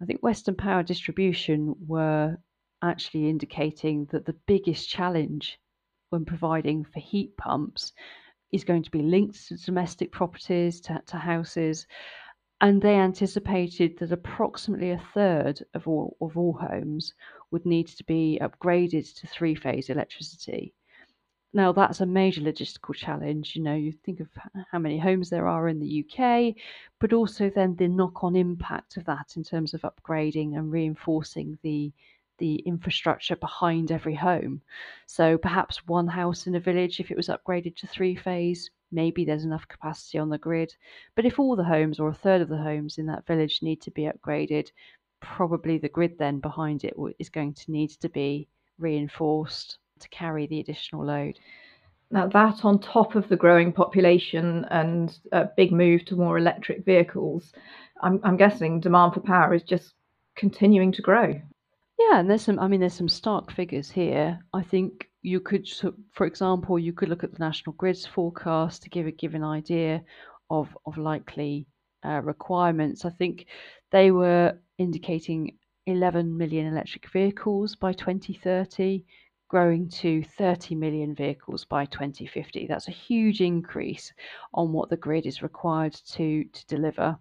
I 0.00 0.04
think 0.04 0.22
Western 0.22 0.54
Power 0.54 0.84
Distribution 0.84 1.74
were 1.86 2.38
actually 2.80 3.28
indicating 3.28 4.06
that 4.12 4.24
the 4.24 4.36
biggest 4.46 4.88
challenge 4.88 5.58
when 6.10 6.24
providing 6.24 6.84
for 6.84 7.00
heat 7.00 7.36
pumps 7.36 7.92
is 8.52 8.64
going 8.64 8.82
to 8.82 8.90
be 8.90 9.02
linked 9.02 9.48
to 9.48 9.56
domestic 9.56 10.12
properties, 10.12 10.80
to, 10.80 11.02
to 11.06 11.16
houses. 11.16 11.86
And 12.60 12.80
they 12.80 12.94
anticipated 12.94 13.98
that 13.98 14.12
approximately 14.12 14.90
a 14.90 15.02
third 15.12 15.62
of 15.74 15.86
all, 15.86 16.16
of 16.20 16.38
all 16.38 16.54
homes 16.54 17.12
would 17.50 17.66
need 17.66 17.88
to 17.88 18.04
be 18.04 18.38
upgraded 18.40 19.14
to 19.16 19.26
three 19.26 19.54
phase 19.54 19.90
electricity. 19.90 20.74
Now, 21.52 21.72
that's 21.72 22.00
a 22.00 22.06
major 22.06 22.42
logistical 22.42 22.94
challenge. 22.94 23.56
You 23.56 23.62
know, 23.62 23.74
you 23.74 23.92
think 23.92 24.20
of 24.20 24.28
how 24.70 24.78
many 24.78 24.98
homes 24.98 25.30
there 25.30 25.48
are 25.48 25.68
in 25.68 25.80
the 25.80 26.04
UK, 26.04 26.54
but 27.00 27.12
also 27.12 27.50
then 27.50 27.76
the 27.76 27.88
knock 27.88 28.22
on 28.22 28.36
impact 28.36 28.96
of 28.96 29.04
that 29.06 29.36
in 29.36 29.42
terms 29.42 29.72
of 29.72 29.82
upgrading 29.82 30.56
and 30.56 30.70
reinforcing 30.70 31.58
the 31.62 31.92
the 32.38 32.56
infrastructure 32.66 33.36
behind 33.36 33.90
every 33.90 34.14
home. 34.14 34.60
So 35.06 35.38
perhaps 35.38 35.86
one 35.86 36.08
house 36.08 36.46
in 36.46 36.54
a 36.54 36.60
village, 36.60 37.00
if 37.00 37.10
it 37.10 37.16
was 37.16 37.28
upgraded 37.28 37.76
to 37.76 37.86
three 37.86 38.16
phase, 38.16 38.70
maybe 38.92 39.24
there's 39.24 39.44
enough 39.44 39.66
capacity 39.68 40.18
on 40.18 40.28
the 40.28 40.38
grid. 40.38 40.74
But 41.14 41.24
if 41.24 41.38
all 41.38 41.56
the 41.56 41.64
homes 41.64 41.98
or 41.98 42.08
a 42.08 42.14
third 42.14 42.40
of 42.40 42.48
the 42.48 42.56
homes 42.56 42.98
in 42.98 43.06
that 43.06 43.26
village 43.26 43.62
need 43.62 43.80
to 43.82 43.90
be 43.90 44.02
upgraded, 44.02 44.70
probably 45.20 45.78
the 45.78 45.88
grid 45.88 46.18
then 46.18 46.40
behind 46.40 46.84
it 46.84 46.94
is 47.18 47.28
going 47.28 47.54
to 47.54 47.72
need 47.72 47.90
to 47.90 48.08
be 48.08 48.48
reinforced 48.78 49.78
to 50.00 50.08
carry 50.10 50.46
the 50.46 50.60
additional 50.60 51.04
load. 51.04 51.38
Now, 52.10 52.28
that 52.28 52.64
on 52.64 52.78
top 52.78 53.16
of 53.16 53.28
the 53.28 53.36
growing 53.36 53.72
population 53.72 54.64
and 54.70 55.18
a 55.32 55.48
big 55.56 55.72
move 55.72 56.04
to 56.04 56.16
more 56.16 56.38
electric 56.38 56.84
vehicles, 56.84 57.52
I'm, 58.00 58.20
I'm 58.22 58.36
guessing 58.36 58.78
demand 58.78 59.14
for 59.14 59.20
power 59.20 59.54
is 59.54 59.64
just 59.64 59.94
continuing 60.36 60.92
to 60.92 61.02
grow. 61.02 61.40
Yeah, 61.98 62.20
and 62.20 62.30
there's 62.30 62.42
some, 62.42 62.58
I 62.58 62.68
mean, 62.68 62.80
there's 62.80 62.94
some 62.94 63.08
stark 63.08 63.50
figures 63.52 63.90
here. 63.90 64.38
I 64.52 64.62
think 64.62 65.08
you 65.22 65.40
could, 65.40 65.68
for 66.12 66.26
example, 66.26 66.78
you 66.78 66.92
could 66.92 67.08
look 67.08 67.24
at 67.24 67.32
the 67.32 67.38
National 67.38 67.72
Grid's 67.74 68.06
forecast 68.06 68.82
to 68.82 68.90
give 68.90 69.06
a 69.06 69.12
given 69.12 69.42
idea 69.42 70.02
of, 70.50 70.76
of 70.86 70.98
likely 70.98 71.66
uh, 72.04 72.20
requirements. 72.22 73.04
I 73.04 73.10
think 73.10 73.46
they 73.92 74.10
were 74.10 74.58
indicating 74.78 75.58
11 75.86 76.36
million 76.36 76.66
electric 76.66 77.10
vehicles 77.10 77.74
by 77.76 77.92
2030, 77.92 79.04
growing 79.48 79.88
to 79.88 80.22
30 80.22 80.74
million 80.74 81.14
vehicles 81.14 81.64
by 81.64 81.86
2050. 81.86 82.66
That's 82.66 82.88
a 82.88 82.92
huge 82.92 83.40
increase 83.40 84.12
on 84.52 84.72
what 84.72 84.90
the 84.90 84.96
grid 84.96 85.24
is 85.26 85.42
required 85.42 85.94
to, 86.12 86.44
to 86.44 86.66
deliver 86.66 87.18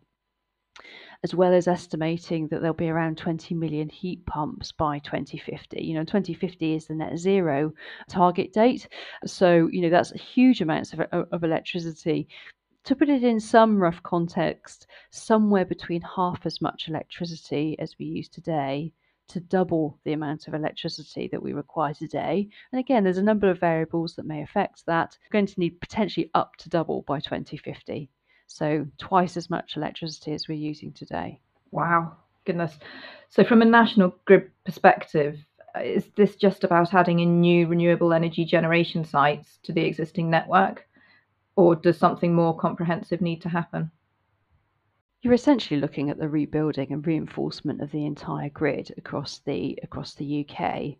as 1.26 1.34
well 1.34 1.56
as 1.56 1.68
estimating 1.68 2.48
that 2.48 2.62
there'll 2.62 2.76
be 2.76 2.88
around 2.88 3.18
20 3.18 3.56
million 3.56 3.90
heat 3.90 4.24
pumps 4.28 4.72
by 4.72 5.00
2050. 5.00 5.82
You 5.84 5.96
know, 5.96 6.04
2050 6.04 6.76
is 6.76 6.86
the 6.86 6.94
net 6.94 7.18
zero 7.18 7.74
target 8.08 8.54
date. 8.54 8.88
So, 9.26 9.68
you 9.72 9.82
know, 9.82 9.90
that's 9.90 10.12
huge 10.12 10.62
amounts 10.62 10.94
of, 10.94 11.00
uh, 11.00 11.24
of 11.32 11.44
electricity. 11.44 12.28
To 12.84 12.96
put 12.96 13.10
it 13.10 13.24
in 13.24 13.40
some 13.40 13.80
rough 13.80 14.04
context, 14.04 14.86
somewhere 15.10 15.66
between 15.66 16.04
half 16.04 16.46
as 16.46 16.62
much 16.62 16.90
electricity 16.90 17.76
as 17.80 17.96
we 17.98 18.06
use 18.06 18.30
today 18.30 18.94
to 19.30 19.40
double 19.40 19.98
the 20.04 20.14
amount 20.14 20.48
of 20.48 20.54
electricity 20.54 21.28
that 21.30 21.42
we 21.42 21.54
require 21.54 21.96
today. 21.96 22.48
And 22.72 22.80
again, 22.80 23.04
there's 23.04 23.18
a 23.18 23.24
number 23.24 23.50
of 23.50 23.60
variables 23.60 24.14
that 24.14 24.28
may 24.28 24.44
affect 24.44 24.86
that. 24.86 25.18
We're 25.24 25.40
going 25.40 25.48
to 25.48 25.60
need 25.60 25.82
potentially 25.82 26.30
up 26.36 26.56
to 26.58 26.70
double 26.70 27.02
by 27.02 27.20
2050. 27.20 28.12
So 28.48 28.88
twice 28.98 29.38
as 29.38 29.50
much 29.50 29.76
electricity 29.76 30.34
as 30.34 30.48
we're 30.48 30.56
using 30.58 30.92
today. 30.92 31.40
Wow, 31.72 32.16
goodness. 32.46 32.78
So, 33.30 33.44
from 33.44 33.62
a 33.62 33.66
national 33.66 34.16
grid 34.26 34.52
perspective, 34.64 35.40
uh, 35.76 35.82
is 35.82 36.08
this 36.16 36.36
just 36.36 36.64
about 36.64 36.94
adding 36.94 37.20
in 37.20 37.42
new 37.42 37.68
renewable 37.68 38.14
energy 38.14 38.46
generation 38.46 39.04
sites 39.04 39.60
to 39.64 39.74
the 39.74 39.86
existing 39.86 40.30
network? 40.30 40.88
Or 41.58 41.76
does 41.76 41.98
something 41.98 42.34
more 42.34 42.56
comprehensive 42.56 43.22
need 43.22 43.42
to 43.42 43.50
happen? 43.50 43.92
You're 45.22 45.34
essentially 45.34 45.80
looking 45.80 46.10
at 46.10 46.20
the 46.20 46.30
rebuilding 46.30 46.92
and 46.92 47.06
reinforcement 47.06 47.82
of 47.82 47.92
the 47.92 48.06
entire 48.06 48.50
grid 48.50 48.94
across 48.98 49.40
the 49.40 49.80
across 49.82 50.14
the 50.14 50.48
UK 50.48 50.98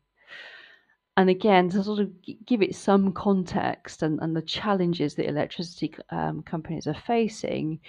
and 1.18 1.30
again 1.30 1.70
to 1.70 1.84
sort 1.84 2.00
of 2.00 2.12
give 2.46 2.62
it 2.62 2.76
some 2.76 3.12
context 3.14 4.04
and, 4.04 4.20
and 4.22 4.36
the 4.36 4.42
challenges 4.42 5.16
that 5.16 5.30
electricity 5.30 5.94
um, 6.10 6.44
companies 6.44 6.88
are 6.88 6.94
facing 7.08 7.80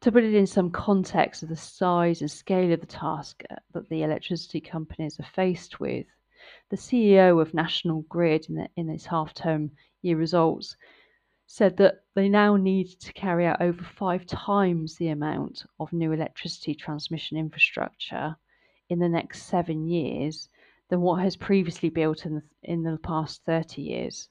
to 0.00 0.12
put 0.12 0.24
it 0.24 0.34
in 0.34 0.46
some 0.46 0.70
context 0.70 1.42
of 1.42 1.48
the 1.48 1.56
size 1.56 2.20
and 2.20 2.30
scale 2.30 2.72
of 2.72 2.80
the 2.80 2.86
task 2.86 3.42
uh, 3.50 3.56
that 3.72 3.88
the 3.88 4.02
electricity 4.02 4.60
companies 4.60 5.18
are 5.18 5.28
faced 5.34 5.80
with 5.80 6.06
the 6.70 6.76
ceo 6.76 7.40
of 7.40 7.54
national 7.54 8.02
grid 8.02 8.46
in, 8.48 8.54
the, 8.56 8.68
in 8.76 8.88
its 8.90 9.06
half-term 9.06 9.70
year 10.02 10.16
results 10.16 10.76
said 11.46 11.76
that 11.76 12.04
they 12.14 12.28
now 12.28 12.54
need 12.54 12.86
to 13.00 13.12
carry 13.12 13.44
out 13.44 13.60
over 13.60 13.82
five 13.82 14.24
times 14.24 14.94
the 14.96 15.08
amount 15.08 15.64
of 15.80 15.92
new 15.92 16.12
electricity 16.12 16.74
transmission 16.74 17.36
infrastructure 17.36 18.36
in 18.88 18.98
the 19.00 19.08
next 19.08 19.42
seven 19.44 19.88
years 19.88 20.48
than 20.90 21.00
what 21.00 21.22
has 21.22 21.36
previously 21.36 21.88
built 21.88 22.26
in 22.26 22.34
the, 22.34 22.42
in 22.64 22.82
the 22.82 22.98
past 22.98 23.42
30 23.44 23.80
years. 23.80 24.28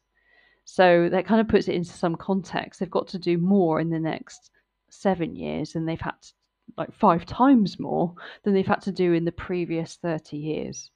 So 0.65 1.09
that 1.09 1.25
kind 1.25 1.41
of 1.41 1.47
puts 1.47 1.67
it 1.67 1.75
into 1.75 1.91
some 1.91 2.15
context. 2.15 2.79
They've 2.79 2.91
got 2.91 3.07
to 3.07 3.17
do 3.17 3.37
more 3.37 3.79
in 3.79 3.89
the 3.89 3.99
next 3.99 4.51
seven 4.89 5.35
years 5.35 5.73
than 5.73 5.85
they've 5.85 5.99
had 5.99 6.21
to, 6.21 6.33
like 6.77 6.93
five 6.93 7.25
times 7.25 7.79
more 7.79 8.13
than 8.43 8.53
they've 8.53 8.67
had 8.67 8.81
to 8.83 8.91
do 8.91 9.13
in 9.13 9.25
the 9.25 9.31
previous 9.31 9.95
30 9.95 10.37
years. 10.37 10.91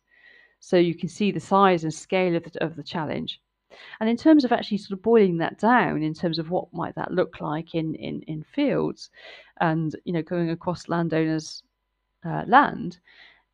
So 0.60 0.77
you 0.77 0.93
can 0.93 1.10
see 1.10 1.32
the 1.32 1.39
size 1.39 1.84
and 1.84 1.93
scale 1.93 2.36
of 2.36 2.43
the, 2.43 2.63
of 2.63 2.75
the 2.75 2.84
challenge. 2.84 3.41
And 4.00 4.10
in 4.10 4.17
terms 4.17 4.46
of 4.46 4.51
actually 4.51 4.77
sort 4.77 4.98
of 4.98 5.01
boiling 5.01 5.38
that 5.38 5.58
down, 5.58 6.03
in 6.03 6.13
terms 6.13 6.38
of 6.38 6.51
what 6.51 6.72
might 6.74 6.96
that 6.96 7.12
look 7.12 7.41
like 7.41 7.74
in 7.74 7.96
in, 7.96 8.22
in 8.24 8.43
fields, 8.43 9.10
and 9.60 9.96
you 10.05 10.13
know 10.13 10.22
going 10.22 10.51
across 10.51 10.89
landowners' 10.89 11.63
uh, 12.24 12.43
land, 12.46 13.00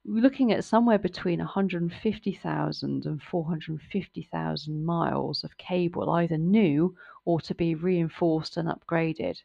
looking 0.05 0.51
at 0.51 0.63
somewhere 0.63 0.97
between 0.97 1.39
150,000 1.39 3.05
and 3.05 3.21
450,000 3.21 4.85
miles 4.85 5.43
of 5.43 5.57
cable, 5.57 6.09
either 6.11 6.37
new 6.37 6.95
or 7.25 7.39
to 7.41 7.53
be 7.53 7.75
reinforced 7.75 8.57
and 8.57 8.69
upgraded. 8.69 9.41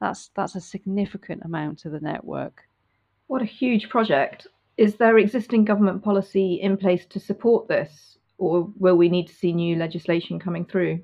That's 0.00 0.30
that's 0.34 0.54
a 0.54 0.60
significant 0.60 1.42
amount 1.44 1.84
of 1.84 1.92
the 1.92 2.00
network. 2.00 2.62
What 3.26 3.42
a 3.42 3.46
huge 3.46 3.88
project. 3.88 4.46
Is 4.76 4.96
there 4.96 5.18
existing 5.18 5.64
government 5.64 6.02
policy 6.02 6.60
in 6.60 6.76
place 6.76 7.06
to 7.06 7.18
support 7.18 7.66
this, 7.66 8.18
or 8.38 8.70
will 8.76 8.96
we 8.96 9.08
need 9.08 9.26
to 9.28 9.34
see 9.34 9.52
new 9.52 9.76
legislation 9.76 10.38
coming 10.38 10.66
through? 10.66 11.00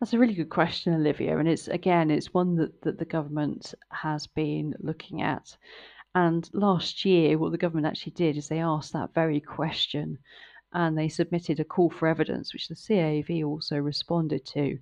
That's 0.00 0.14
a 0.14 0.18
really 0.18 0.32
good 0.32 0.48
question, 0.48 0.94
Olivia, 0.94 1.36
and 1.36 1.46
it's 1.46 1.68
again 1.68 2.10
it's 2.10 2.32
one 2.32 2.56
that, 2.56 2.80
that 2.82 2.98
the 2.98 3.04
government 3.04 3.74
has 3.90 4.26
been 4.26 4.74
looking 4.80 5.20
at. 5.20 5.56
And 6.14 6.48
last 6.52 7.04
year, 7.04 7.38
what 7.38 7.52
the 7.52 7.58
government 7.58 7.86
actually 7.86 8.12
did 8.12 8.36
is 8.36 8.48
they 8.48 8.60
asked 8.60 8.92
that 8.92 9.14
very 9.14 9.40
question 9.40 10.18
and 10.72 10.96
they 10.96 11.08
submitted 11.08 11.60
a 11.60 11.64
call 11.64 11.90
for 11.90 12.08
evidence, 12.08 12.52
which 12.52 12.68
the 12.68 12.74
CAAV 12.74 13.44
also 13.44 13.76
responded 13.76 14.44
to. 14.46 14.78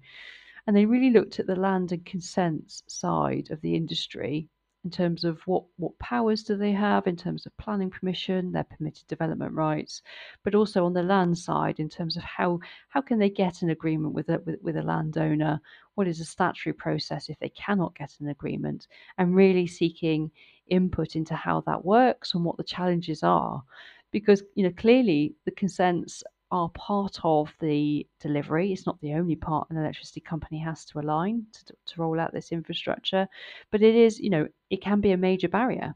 And 0.66 0.76
they 0.76 0.87
really 0.87 1.11
looked 1.11 1.38
at 1.38 1.47
the 1.47 1.56
land 1.56 1.92
and 1.92 2.04
consents 2.04 2.82
side 2.87 3.50
of 3.50 3.61
the 3.62 3.75
industry 3.75 4.49
in 4.85 4.90
terms 4.90 5.25
of 5.25 5.40
what, 5.47 5.64
what 5.76 5.99
powers 5.99 6.42
do 6.42 6.56
they 6.56 6.73
have 6.73 7.06
in 7.06 7.16
terms 7.16 7.47
of 7.47 7.56
planning 7.56 7.90
permission, 7.90 8.52
their 8.52 8.64
permitted 8.64 9.06
development 9.08 9.52
rights, 9.52 10.02
but 10.44 10.54
also 10.54 10.85
on 10.87 10.92
the 10.92 11.02
land 11.02 11.37
side 11.37 11.80
in 11.80 11.88
terms 11.88 12.16
of 12.16 12.23
how 12.23 12.61
how 12.88 13.00
can 13.00 13.18
they 13.18 13.30
get 13.30 13.62
an 13.62 13.70
agreement 13.70 14.14
with 14.14 14.28
a 14.28 14.40
with, 14.47 14.61
with 14.62 14.76
a 14.76 14.82
landowner, 14.82 15.61
what 15.94 16.06
is 16.06 16.20
a 16.20 16.25
statutory 16.25 16.73
process 16.73 17.28
if 17.28 17.38
they 17.38 17.50
cannot 17.50 17.97
get 17.97 18.14
an 18.20 18.28
agreement, 18.28 18.87
and 19.18 19.35
really 19.35 19.66
seeking 19.66 20.30
input 20.68 21.16
into 21.16 21.34
how 21.34 21.60
that 21.62 21.84
works 21.84 22.34
and 22.34 22.44
what 22.44 22.56
the 22.56 22.64
challenges 22.64 23.22
are. 23.22 23.62
Because 24.10 24.42
you 24.54 24.64
know 24.64 24.72
clearly 24.76 25.34
the 25.44 25.50
consents 25.52 26.22
are 26.50 26.70
part 26.70 27.18
of 27.25 27.52
the 27.60 28.06
delivery. 28.20 28.72
It's 28.72 28.87
not 28.87 29.00
the 29.00 29.14
only 29.14 29.37
part 29.37 29.68
an 29.70 29.76
electricity 29.76 30.20
company 30.20 30.58
has 30.60 30.84
to 30.87 31.00
align 31.00 31.44
to, 31.52 31.75
to 31.87 32.00
roll 32.00 32.18
out 32.18 32.32
this 32.32 32.52
infrastructure, 32.52 33.28
but 33.70 33.82
it 33.82 33.94
is, 33.94 34.18
you 34.18 34.30
know, 34.30 34.48
it 34.70 34.80
can 34.80 35.00
be 35.00 35.10
a 35.12 35.16
major 35.16 35.48
barrier 35.48 35.94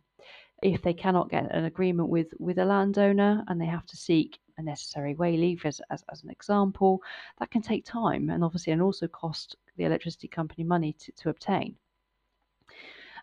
if 0.62 0.82
they 0.82 0.94
cannot 0.94 1.30
get 1.30 1.50
an 1.54 1.64
agreement 1.64 2.08
with 2.08 2.32
with 2.38 2.58
a 2.58 2.64
landowner 2.64 3.42
and 3.48 3.60
they 3.60 3.66
have 3.66 3.86
to 3.86 3.96
seek 3.96 4.38
a 4.58 4.62
necessary 4.62 5.14
way 5.14 5.36
leave 5.36 5.64
as, 5.64 5.80
as, 5.90 6.04
as 6.10 6.22
an 6.22 6.30
example 6.30 7.00
that 7.38 7.50
can 7.50 7.62
take 7.62 7.84
time 7.84 8.30
and 8.30 8.44
obviously 8.44 8.72
and 8.72 8.82
also 8.82 9.08
cost 9.08 9.56
the 9.76 9.84
electricity 9.84 10.28
company 10.28 10.62
money 10.62 10.92
to, 10.92 11.10
to 11.12 11.30
obtain 11.30 11.74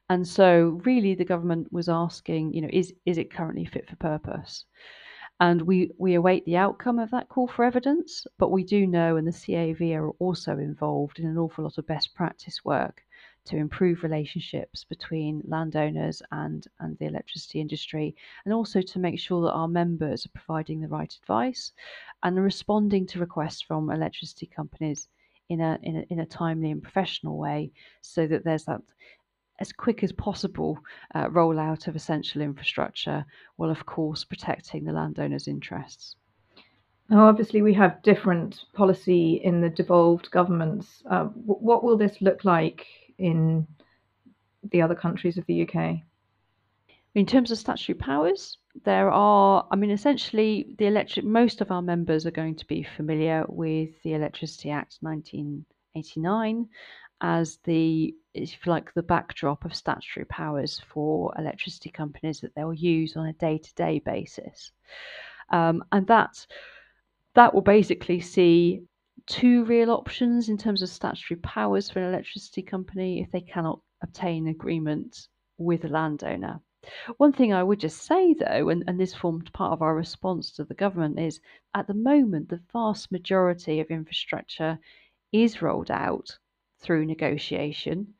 and 0.09 0.27
so 0.27 0.81
really 0.85 1.15
the 1.15 1.25
government 1.25 1.71
was 1.71 1.89
asking 1.89 2.53
you 2.53 2.61
know 2.61 2.69
is 2.71 2.93
is 3.05 3.17
it 3.17 3.33
currently 3.33 3.65
fit 3.65 3.89
for 3.89 3.95
purpose? 3.95 4.65
And 5.41 5.61
we, 5.61 5.91
we 5.97 6.15
await 6.15 6.43
the 6.43 6.57
outcome 6.57 6.99
of 6.99 7.11
that 7.11 7.29
call 7.29 7.47
for 7.47 7.63
evidence, 7.63 8.27
but 8.37 8.51
we 8.51 8.63
do 8.65 8.85
know, 8.85 9.15
and 9.15 9.25
the 9.25 9.31
CAAV 9.31 9.95
are 9.95 10.09
also 10.19 10.57
involved 10.57 11.17
in 11.17 11.25
an 11.25 11.37
awful 11.37 11.63
lot 11.63 11.77
of 11.77 11.87
best 11.87 12.13
practice 12.13 12.65
work 12.65 13.01
to 13.45 13.55
improve 13.55 14.03
relationships 14.03 14.83
between 14.83 15.41
landowners 15.47 16.21
and, 16.33 16.67
and 16.81 16.97
the 16.99 17.05
electricity 17.05 17.61
industry, 17.61 18.15
and 18.43 18.53
also 18.53 18.81
to 18.81 18.99
make 18.99 19.17
sure 19.17 19.41
that 19.43 19.53
our 19.53 19.69
members 19.69 20.25
are 20.25 20.39
providing 20.39 20.81
the 20.81 20.89
right 20.89 21.13
advice 21.21 21.71
and 22.23 22.37
responding 22.37 23.07
to 23.07 23.19
requests 23.19 23.61
from 23.61 23.89
electricity 23.89 24.45
companies 24.45 25.07
in 25.47 25.61
a, 25.61 25.79
in 25.83 25.97
a, 25.97 26.05
in 26.09 26.19
a 26.19 26.25
timely 26.25 26.69
and 26.69 26.83
professional 26.83 27.37
way 27.37 27.71
so 28.01 28.27
that 28.27 28.43
there's 28.43 28.65
that 28.65 28.81
as 29.59 29.71
quick 29.71 30.03
as 30.03 30.11
possible 30.11 30.79
uh, 31.13 31.27
rollout 31.27 31.87
of 31.87 31.95
essential 31.95 32.41
infrastructure, 32.41 33.25
while 33.57 33.69
of 33.69 33.85
course 33.85 34.23
protecting 34.23 34.83
the 34.83 34.93
landowner's 34.93 35.47
interests. 35.47 36.15
Now, 37.09 37.27
obviously, 37.27 37.61
we 37.61 37.73
have 37.73 38.03
different 38.03 38.65
policy 38.73 39.41
in 39.43 39.61
the 39.61 39.69
devolved 39.69 40.29
governments. 40.29 41.01
Uh, 41.09 41.25
what 41.25 41.83
will 41.83 41.97
this 41.97 42.21
look 42.21 42.45
like 42.45 42.85
in 43.17 43.65
the 44.71 44.81
other 44.81 44.95
countries 44.95 45.37
of 45.37 45.45
the 45.47 45.67
UK? 45.67 46.01
In 47.15 47.25
terms 47.25 47.49
of 47.49 47.57
statutory 47.57 47.97
powers, 47.97 48.59
there 48.85 49.09
are, 49.11 49.65
I 49.71 49.75
mean, 49.75 49.89
essentially, 49.89 50.75
the 50.77 50.85
electric, 50.85 51.25
most 51.25 51.61
of 51.61 51.71
our 51.71 51.81
members 51.81 52.27
are 52.27 52.31
going 52.31 52.55
to 52.55 52.67
be 52.67 52.83
familiar 52.83 53.43
with 53.49 53.89
the 54.03 54.13
Electricity 54.13 54.69
Act 54.69 54.97
1989 55.01 56.69
as 57.21 57.59
the, 57.63 58.15
if 58.33 58.65
you 58.65 58.71
like, 58.71 58.93
the 58.93 59.03
backdrop 59.03 59.65
of 59.65 59.75
statutory 59.75 60.25
powers 60.25 60.81
for 60.91 61.33
electricity 61.37 61.89
companies 61.89 62.39
that 62.39 62.53
they'll 62.55 62.73
use 62.73 63.15
on 63.15 63.27
a 63.27 63.33
day 63.33 63.57
to 63.57 63.75
day 63.75 63.99
basis. 63.99 64.71
Um, 65.49 65.83
and 65.91 66.07
that, 66.07 66.45
that 67.33 67.53
will 67.53 67.61
basically 67.61 68.21
see 68.21 68.83
two 69.25 69.63
real 69.65 69.91
options 69.91 70.49
in 70.49 70.57
terms 70.57 70.81
of 70.81 70.89
statutory 70.89 71.39
powers 71.39 71.89
for 71.89 71.99
an 71.99 72.09
electricity 72.09 72.61
company 72.61 73.21
if 73.21 73.31
they 73.31 73.41
cannot 73.41 73.79
obtain 74.01 74.47
agreement 74.47 75.27
with 75.57 75.85
a 75.85 75.89
landowner. 75.89 76.59
One 77.17 77.33
thing 77.33 77.53
I 77.53 77.61
would 77.61 77.79
just 77.79 78.03
say, 78.03 78.33
though, 78.33 78.69
and, 78.69 78.83
and 78.87 78.99
this 78.99 79.13
formed 79.13 79.51
part 79.51 79.73
of 79.73 79.81
our 79.81 79.93
response 79.93 80.51
to 80.53 80.63
the 80.63 80.73
government, 80.73 81.19
is 81.19 81.41
at 81.75 81.87
the 81.87 81.93
moment, 81.93 82.47
the 82.47 82.61
vast 82.71 83.11
majority 83.11 83.81
of 83.81 83.91
infrastructure 83.91 84.79
is 85.31 85.61
rolled 85.61 85.91
out 85.91 86.37
through 86.81 87.05
negotiation, 87.05 88.13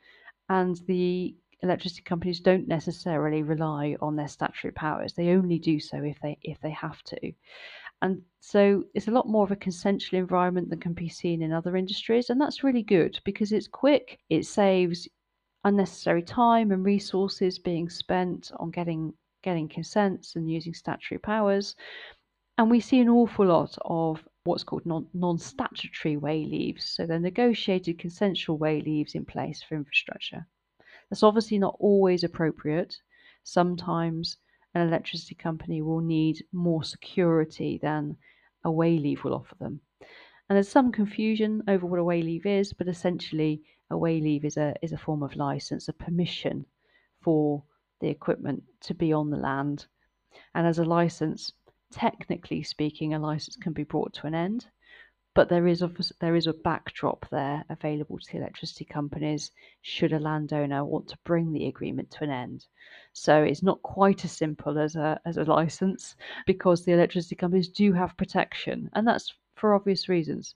and 0.50 0.78
the 0.88 1.36
electricity 1.62 2.02
companies 2.04 2.40
don't 2.40 2.68
necessarily 2.68 3.44
rely 3.44 3.96
on 4.02 4.16
their 4.16 4.28
statutory 4.28 4.72
powers. 4.72 5.14
They 5.14 5.30
only 5.30 5.60
do 5.60 5.80
so 5.80 5.98
if 6.04 6.20
they 6.22 6.38
if 6.42 6.60
they 6.62 6.72
have 6.72 7.04
to. 7.04 7.34
And 8.02 8.22
so 8.40 8.86
it's 8.94 9.10
a 9.10 9.12
lot 9.12 9.28
more 9.28 9.44
of 9.44 9.52
a 9.52 9.58
consensual 9.58 10.20
environment 10.20 10.70
than 10.70 10.80
can 10.80 10.94
be 10.94 11.10
seen 11.10 11.42
in 11.42 11.52
other 11.52 11.76
industries. 11.76 12.30
And 12.30 12.40
that's 12.40 12.64
really 12.64 12.84
good 12.84 13.20
because 13.26 13.52
it's 13.52 13.68
quick, 13.68 14.20
it 14.30 14.46
saves 14.46 15.08
unnecessary 15.66 16.24
time 16.24 16.72
and 16.72 16.86
resources 16.86 17.60
being 17.60 17.90
spent 17.90 18.52
on 18.58 18.72
getting 18.72 19.14
getting 19.44 19.68
consents 19.68 20.36
and 20.36 20.50
using 20.50 20.74
statutory 20.74 21.20
powers. 21.20 21.76
And 22.58 22.70
we 22.70 22.80
see 22.80 23.00
an 23.00 23.10
awful 23.10 23.46
lot 23.46 23.78
of 23.86 24.28
what's 24.44 24.64
called 24.64 24.86
non 24.86 25.38
statutory 25.38 26.18
way 26.18 26.46
leaves. 26.46 26.86
So 26.86 27.06
they're 27.06 27.20
negotiated 27.20 28.00
consensual 28.00 28.58
way 28.58 28.82
leaves 28.82 29.16
in 29.16 29.26
place 29.26 29.62
for 29.62 29.76
infrastructure. 29.76 30.48
That's 31.10 31.24
obviously 31.24 31.60
not 31.60 31.76
always 31.80 32.24
appropriate. 32.24 32.96
Sometimes 33.44 34.38
an 34.76 34.88
electricity 34.88 35.36
company 35.36 35.82
will 35.82 36.02
need 36.02 36.46
more 36.52 36.84
security 36.84 37.80
than 37.82 38.18
a 38.64 38.72
way 38.72 38.98
leave 38.98 39.24
will 39.24 39.34
offer 39.34 39.56
them. 39.56 39.82
And 40.48 40.56
there's 40.56 40.70
some 40.70 40.92
confusion 40.92 41.64
over 41.68 41.86
what 41.86 42.00
a 42.00 42.04
way 42.04 42.22
leave 42.22 42.46
is, 42.46 42.74
but 42.74 42.88
essentially 42.88 43.64
a 43.90 43.98
way 43.98 44.20
leave 44.20 44.46
is 44.46 44.58
a 44.58 44.76
is 44.82 44.92
a 44.92 44.98
form 44.98 45.24
of 45.24 45.36
license, 45.36 45.88
a 45.88 45.94
permission 45.94 46.66
for 47.22 47.64
the 48.00 48.10
equipment 48.10 48.64
to 48.82 48.94
be 48.94 49.12
on 49.12 49.30
the 49.30 49.38
land. 49.38 49.88
And 50.56 50.66
as 50.66 50.80
a 50.80 50.86
license, 50.86 51.54
technically 51.92 52.64
speaking, 52.64 53.14
a 53.14 53.20
license 53.20 53.56
can 53.56 53.74
be 53.74 53.84
brought 53.84 54.14
to 54.14 54.28
an 54.28 54.36
end, 54.36 54.68
but 55.36 55.50
there 55.50 55.68
is 55.68 55.82
a, 55.82 55.92
there 56.20 56.36
is 56.36 56.48
a 56.48 56.54
backdrop 56.54 57.26
there 57.30 57.64
available 57.70 58.18
to 58.18 58.32
the 58.32 58.38
electricity 58.38 58.86
companies 58.86 59.52
should 59.82 60.12
a 60.12 60.20
landowner 60.20 60.84
want 60.84 61.08
to 61.08 61.18
bring 61.24 61.54
the 61.54 61.68
agreement 61.68 62.12
to 62.12 62.24
an 62.24 62.30
end. 62.30 62.66
So 63.14 63.44
it's 63.44 63.64
not 63.64 63.82
quite 63.82 64.26
as 64.26 64.32
simple 64.32 64.78
as 64.78 64.96
a 64.96 65.20
as 65.26 65.38
a 65.38 65.44
license 65.44 66.16
because 66.46 66.84
the 66.84 66.94
electricity 66.94 67.36
companies 67.36 67.70
do 67.70 67.94
have 67.94 68.18
protection, 68.18 68.90
and 68.94 69.08
that's 69.08 69.34
for 69.56 69.74
obvious 69.74 70.10
reasons. 70.10 70.56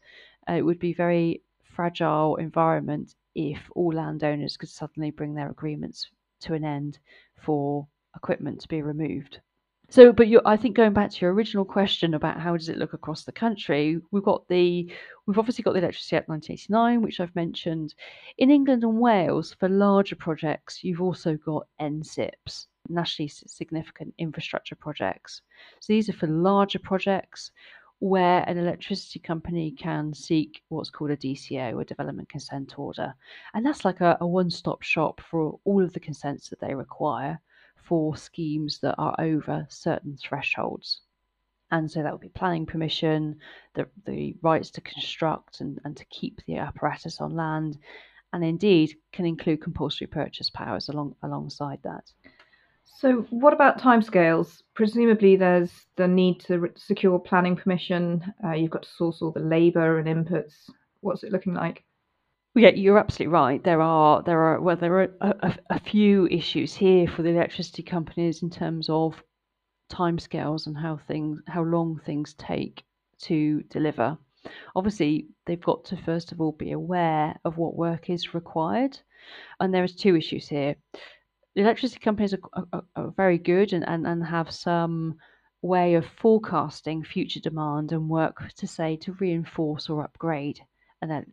Uh, 0.49 0.53
it 0.53 0.61
would 0.63 0.79
be 0.79 0.93
very 0.93 1.41
fragile 1.63 2.35
environment 2.35 3.15
if 3.35 3.69
all 3.75 3.93
landowners 3.93 4.57
could 4.57 4.69
suddenly 4.69 5.11
bring 5.11 5.33
their 5.33 5.49
agreements 5.49 6.09
to 6.41 6.53
an 6.53 6.63
end 6.63 6.99
for 7.41 7.88
equipment 8.15 8.60
to 8.62 8.67
be 8.67 8.81
removed. 8.81 9.39
So, 9.89 10.12
but 10.12 10.28
I 10.46 10.58
think 10.58 10.76
going 10.76 10.93
back 10.93 11.12
to 11.12 11.17
your 11.22 11.34
original 11.34 11.65
question 11.65 12.13
about 12.13 12.39
how 12.39 12.58
does 12.58 12.69
it 12.69 12.78
look 12.78 12.93
across 12.93 13.26
the 13.26 13.32
country, 13.32 14.00
we've 14.12 14.24
got 14.24 14.48
the, 14.48 14.89
we've 15.28 15.38
obviously 15.38 15.63
got 15.63 15.74
the 15.74 15.80
Electricity 15.80 16.15
Act 16.15 16.30
1989, 16.30 17.02
which 17.02 17.19
I've 17.19 17.36
mentioned. 17.36 17.93
In 18.38 18.50
England 18.50 18.84
and 18.84 19.00
Wales, 19.00 19.54
for 19.60 19.69
larger 19.69 20.15
projects, 20.15 20.84
you've 20.84 21.02
also 21.02 21.38
got 21.38 21.67
NSIPs, 21.80 22.67
nationally 22.89 23.28
significant 23.28 24.13
infrastructure 24.17 24.76
projects. 24.76 25.41
So 25.80 25.93
these 25.93 26.10
are 26.10 26.13
for 26.13 26.28
larger 26.28 26.80
projects 26.80 27.52
where 28.00 28.43
an 28.50 28.58
electricity 28.58 29.19
company 29.19 29.72
can 29.72 30.13
seek 30.13 30.63
what's 30.69 30.89
called 30.89 31.12
a 31.12 31.17
DCO, 31.17 31.80
a 31.80 31.86
development 31.86 32.30
consent 32.30 32.78
order. 32.80 33.13
And 33.54 33.65
that's 33.65 33.86
like 33.86 34.02
a, 34.02 34.17
a 34.19 34.28
one 34.28 34.50
stop 34.50 34.82
shop 34.82 35.22
for 35.22 35.60
all 35.65 35.84
of 35.84 35.93
the 35.93 36.00
consents 36.00 36.50
that 36.50 36.60
they 36.60 36.74
require 36.74 37.39
for 37.84 38.15
schemes 38.15 38.80
that 38.80 38.96
are 38.98 39.15
over 39.19 39.65
certain 39.69 40.17
thresholds. 40.17 41.02
And 41.72 41.89
so 41.89 42.04
that 42.04 42.12
would 42.12 42.22
be 42.22 42.30
planning 42.30 42.65
permission, 42.65 43.36
the, 43.74 43.88
the 44.06 44.36
rights 44.41 44.69
to 44.72 44.82
construct 44.82 45.60
and, 45.62 45.80
and 45.84 45.98
to 45.98 46.06
keep 46.06 46.41
the 46.46 46.58
apparatus 46.58 47.19
on 47.19 47.36
land, 47.36 47.78
and 48.32 48.43
indeed 48.43 48.96
can 49.12 49.26
include 49.26 49.62
compulsory 49.62 50.08
purchase 50.08 50.50
powers 50.50 50.89
along, 50.89 51.15
alongside 51.24 51.80
that. 51.84 52.12
So, 53.00 53.26
what 53.32 53.54
about 53.54 53.80
timescales? 53.80 54.62
Presumably, 54.76 55.36
there's 55.36 55.72
the 55.96 56.08
need 56.08 56.39
to 56.41 56.60
re- 56.60 56.69
secure 56.76 57.17
planning 57.19 57.56
permission. 57.56 58.34
Uh, 58.43 58.52
you've 58.52 58.72
got 58.72 58.84
to 58.84 58.89
source 58.89 59.22
all 59.22 59.32
the 59.32 59.39
labour 59.39 59.98
and 60.00 60.08
inputs. 60.08 60.69
What's 61.02 61.24
it 61.24 61.32
looking 61.32 61.54
like? 61.54 61.84
Yeah, 62.55 62.69
you're 62.69 62.97
absolutely 62.99 63.33
right. 63.33 63.63
There 63.63 63.81
are 63.81 64.23
there 64.23 64.41
are 64.41 64.61
well 64.61 64.75
there 64.75 64.99
are 64.99 65.15
a, 65.21 65.35
a, 65.41 65.57
a 65.71 65.79
few 65.79 66.27
issues 66.27 66.73
here 66.73 67.07
for 67.07 67.21
the 67.23 67.29
electricity 67.29 67.83
companies 67.83 68.41
in 68.43 68.49
terms 68.49 68.89
of 68.89 69.23
timescales 69.91 70.67
and 70.67 70.77
how 70.77 70.97
things 70.97 71.41
how 71.47 71.63
long 71.63 71.99
things 72.05 72.33
take 72.35 72.83
to 73.23 73.63
deliver. 73.69 74.17
Obviously, 74.75 75.27
they've 75.45 75.61
got 75.61 75.85
to 75.85 75.97
first 75.97 76.31
of 76.31 76.41
all 76.41 76.51
be 76.53 76.71
aware 76.71 77.39
of 77.45 77.57
what 77.57 77.75
work 77.75 78.09
is 78.09 78.33
required, 78.33 78.99
and 79.59 79.73
there 79.73 79.83
is 79.83 79.95
two 79.95 80.15
issues 80.15 80.47
here 80.47 80.75
the 81.55 81.61
electricity 81.61 81.99
companies 81.99 82.33
are, 82.33 82.65
are, 82.73 82.83
are 82.95 83.11
very 83.11 83.37
good 83.37 83.73
and, 83.73 83.87
and, 83.87 84.07
and 84.07 84.25
have 84.25 84.51
some 84.51 85.15
way 85.61 85.95
of 85.95 86.05
forecasting 86.05 87.03
future 87.03 87.39
demand 87.39 87.91
and 87.91 88.09
work 88.09 88.51
to 88.55 88.67
say 88.67 88.95
to 88.97 89.13
reinforce 89.13 89.89
or 89.89 90.03
upgrade 90.03 90.59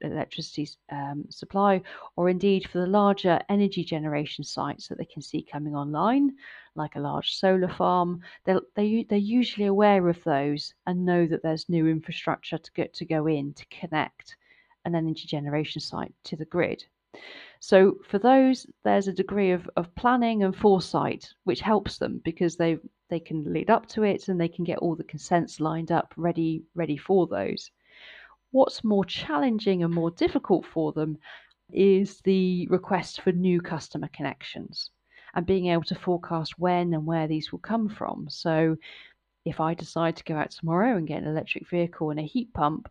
electricity 0.00 0.68
um, 0.90 1.24
supply, 1.30 1.82
or 2.16 2.28
indeed 2.28 2.68
for 2.68 2.78
the 2.78 2.86
larger 2.86 3.40
energy 3.48 3.84
generation 3.84 4.44
sites 4.44 4.88
that 4.88 4.98
they 4.98 5.04
can 5.04 5.22
see 5.22 5.42
coming 5.42 5.74
online, 5.74 6.32
like 6.74 6.96
a 6.96 7.00
large 7.00 7.34
solar 7.34 7.68
farm. 7.68 8.20
They're, 8.44 8.60
they, 8.74 9.04
they're 9.08 9.18
usually 9.18 9.66
aware 9.66 10.08
of 10.08 10.22
those 10.24 10.74
and 10.86 11.04
know 11.04 11.26
that 11.26 11.42
there's 11.42 11.68
new 11.68 11.88
infrastructure 11.88 12.58
to 12.58 12.72
get 12.72 12.94
to 12.94 13.04
go 13.04 13.26
in 13.26 13.54
to 13.54 13.66
connect 13.66 14.36
an 14.84 14.94
energy 14.94 15.26
generation 15.26 15.80
site 15.80 16.14
to 16.24 16.36
the 16.36 16.46
grid. 16.46 16.84
So 17.58 17.98
for 18.04 18.18
those, 18.18 18.66
there's 18.84 19.08
a 19.08 19.12
degree 19.12 19.50
of, 19.50 19.68
of 19.76 19.94
planning 19.94 20.44
and 20.44 20.56
foresight 20.56 21.28
which 21.44 21.60
helps 21.60 21.98
them 21.98 22.20
because 22.24 22.56
they 22.56 22.78
they 23.08 23.20
can 23.20 23.52
lead 23.52 23.68
up 23.68 23.86
to 23.88 24.04
it 24.04 24.28
and 24.28 24.40
they 24.40 24.48
can 24.48 24.64
get 24.64 24.78
all 24.78 24.94
the 24.94 25.04
consents 25.04 25.58
lined 25.60 25.90
up 25.90 26.14
ready 26.16 26.62
ready 26.74 26.96
for 26.96 27.26
those. 27.26 27.70
What's 28.52 28.82
more 28.82 29.04
challenging 29.04 29.82
and 29.82 29.94
more 29.94 30.10
difficult 30.10 30.66
for 30.66 30.92
them 30.92 31.18
is 31.72 32.20
the 32.24 32.66
request 32.68 33.20
for 33.20 33.32
new 33.32 33.60
customer 33.60 34.08
connections 34.12 34.90
and 35.34 35.46
being 35.46 35.66
able 35.66 35.84
to 35.84 35.94
forecast 35.94 36.58
when 36.58 36.92
and 36.94 37.06
where 37.06 37.28
these 37.28 37.52
will 37.52 37.60
come 37.60 37.88
from. 37.88 38.28
So 38.28 38.76
if 39.44 39.60
I 39.60 39.74
decide 39.74 40.16
to 40.16 40.24
go 40.24 40.36
out 40.36 40.50
tomorrow 40.50 40.96
and 40.96 41.06
get 41.06 41.22
an 41.22 41.28
electric 41.28 41.68
vehicle 41.68 42.10
and 42.10 42.18
a 42.20 42.24
heat 42.24 42.52
pump, 42.52 42.88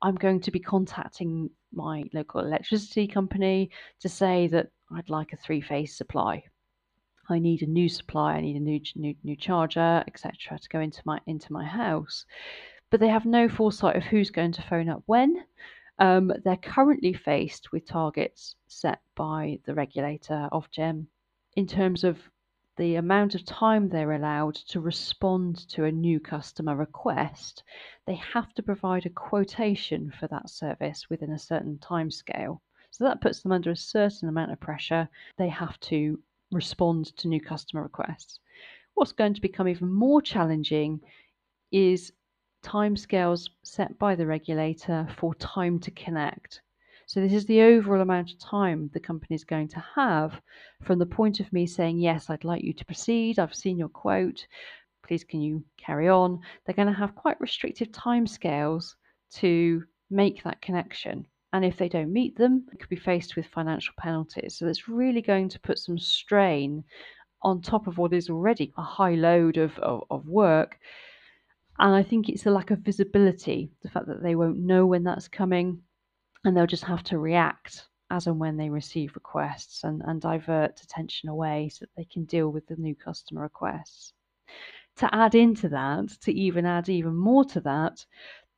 I'm 0.00 0.16
going 0.16 0.40
to 0.40 0.50
be 0.50 0.58
contacting 0.58 1.50
my 1.72 2.04
local 2.12 2.40
electricity 2.40 3.06
company 3.06 3.70
to 4.00 4.08
say 4.08 4.48
that 4.48 4.68
I'd 4.94 5.10
like 5.10 5.32
a 5.32 5.36
three 5.36 5.60
phase 5.60 5.96
supply. 5.96 6.42
I 7.28 7.38
need 7.38 7.62
a 7.62 7.66
new 7.66 7.88
supply, 7.88 8.34
I 8.34 8.40
need 8.40 8.56
a 8.56 8.60
new 8.60 8.80
new, 8.96 9.14
new 9.22 9.36
charger, 9.36 10.02
etc., 10.06 10.58
to 10.58 10.68
go 10.68 10.80
into 10.80 11.00
my 11.04 11.20
into 11.26 11.52
my 11.52 11.64
house. 11.64 12.26
But 12.92 13.00
they 13.00 13.08
have 13.08 13.24
no 13.24 13.48
foresight 13.48 13.96
of 13.96 14.04
who's 14.04 14.30
going 14.30 14.52
to 14.52 14.62
phone 14.62 14.90
up 14.90 15.02
when. 15.06 15.46
Um, 15.98 16.30
they're 16.44 16.56
currently 16.58 17.14
faced 17.14 17.72
with 17.72 17.86
targets 17.86 18.54
set 18.68 19.00
by 19.14 19.60
the 19.64 19.72
regulator 19.74 20.48
Ofgem 20.52 21.06
in 21.56 21.66
terms 21.66 22.04
of 22.04 22.18
the 22.76 22.96
amount 22.96 23.34
of 23.34 23.46
time 23.46 23.88
they're 23.88 24.12
allowed 24.12 24.56
to 24.56 24.80
respond 24.80 25.66
to 25.68 25.84
a 25.84 25.90
new 25.90 26.20
customer 26.20 26.76
request, 26.76 27.62
they 28.06 28.16
have 28.16 28.52
to 28.54 28.62
provide 28.62 29.06
a 29.06 29.10
quotation 29.10 30.10
for 30.10 30.26
that 30.28 30.50
service 30.50 31.08
within 31.08 31.32
a 31.32 31.38
certain 31.38 31.78
time 31.78 32.10
scale. 32.10 32.60
So 32.90 33.04
that 33.04 33.22
puts 33.22 33.40
them 33.40 33.52
under 33.52 33.70
a 33.70 33.76
certain 33.76 34.28
amount 34.28 34.52
of 34.52 34.60
pressure. 34.60 35.08
They 35.38 35.48
have 35.48 35.80
to 35.80 36.20
respond 36.50 37.16
to 37.16 37.28
new 37.28 37.40
customer 37.40 37.82
requests. 37.82 38.38
What's 38.92 39.12
going 39.12 39.32
to 39.32 39.40
become 39.40 39.66
even 39.66 39.90
more 39.90 40.20
challenging 40.20 41.00
is 41.70 42.12
timescales 42.62 43.48
set 43.62 43.98
by 43.98 44.14
the 44.14 44.26
regulator 44.26 45.06
for 45.16 45.34
time 45.34 45.78
to 45.80 45.90
connect. 45.90 46.60
So 47.06 47.20
this 47.20 47.32
is 47.32 47.44
the 47.46 47.60
overall 47.60 48.00
amount 48.00 48.32
of 48.32 48.38
time 48.38 48.88
the 48.94 49.00
company 49.00 49.34
is 49.34 49.44
going 49.44 49.68
to 49.68 49.84
have 49.94 50.40
from 50.82 50.98
the 50.98 51.06
point 51.06 51.40
of 51.40 51.52
me 51.52 51.66
saying, 51.66 51.98
yes, 51.98 52.30
I'd 52.30 52.44
like 52.44 52.62
you 52.62 52.72
to 52.72 52.84
proceed. 52.84 53.38
I've 53.38 53.54
seen 53.54 53.76
your 53.76 53.88
quote. 53.88 54.46
Please, 55.06 55.24
can 55.24 55.40
you 55.42 55.62
carry 55.76 56.08
on? 56.08 56.40
They're 56.64 56.74
going 56.74 56.88
to 56.88 56.94
have 56.94 57.14
quite 57.14 57.40
restrictive 57.40 57.88
timescales 57.88 58.94
to 59.34 59.82
make 60.10 60.42
that 60.44 60.62
connection. 60.62 61.26
And 61.52 61.64
if 61.64 61.76
they 61.76 61.88
don't 61.88 62.12
meet 62.12 62.36
them, 62.36 62.66
it 62.72 62.78
could 62.78 62.88
be 62.88 62.96
faced 62.96 63.36
with 63.36 63.46
financial 63.46 63.94
penalties. 63.98 64.56
So 64.56 64.66
it's 64.66 64.88
really 64.88 65.20
going 65.20 65.48
to 65.50 65.60
put 65.60 65.78
some 65.78 65.98
strain 65.98 66.82
on 67.42 67.60
top 67.60 67.86
of 67.86 67.98
what 67.98 68.14
is 68.14 68.30
already 68.30 68.72
a 68.78 68.82
high 68.82 69.16
load 69.16 69.58
of, 69.58 69.78
of, 69.80 70.04
of 70.10 70.26
work. 70.28 70.78
And 71.82 71.96
I 71.96 72.04
think 72.04 72.28
it's 72.28 72.44
the 72.44 72.52
lack 72.52 72.70
of 72.70 72.78
visibility, 72.78 73.72
the 73.82 73.90
fact 73.90 74.06
that 74.06 74.22
they 74.22 74.36
won't 74.36 74.60
know 74.60 74.86
when 74.86 75.02
that's 75.02 75.26
coming, 75.26 75.82
and 76.44 76.56
they'll 76.56 76.64
just 76.64 76.84
have 76.84 77.02
to 77.04 77.18
react 77.18 77.88
as 78.08 78.28
and 78.28 78.38
when 78.38 78.56
they 78.56 78.70
receive 78.70 79.16
requests 79.16 79.82
and, 79.82 80.00
and 80.06 80.20
divert 80.20 80.80
attention 80.80 81.28
away 81.28 81.68
so 81.72 81.84
that 81.84 81.90
they 81.96 82.04
can 82.04 82.24
deal 82.26 82.50
with 82.50 82.64
the 82.68 82.76
new 82.76 82.94
customer 82.94 83.42
requests. 83.42 84.12
To 84.98 85.12
add 85.12 85.34
into 85.34 85.68
that, 85.70 86.10
to 86.20 86.32
even 86.32 86.66
add 86.66 86.88
even 86.88 87.16
more 87.16 87.44
to 87.46 87.60
that, 87.62 88.06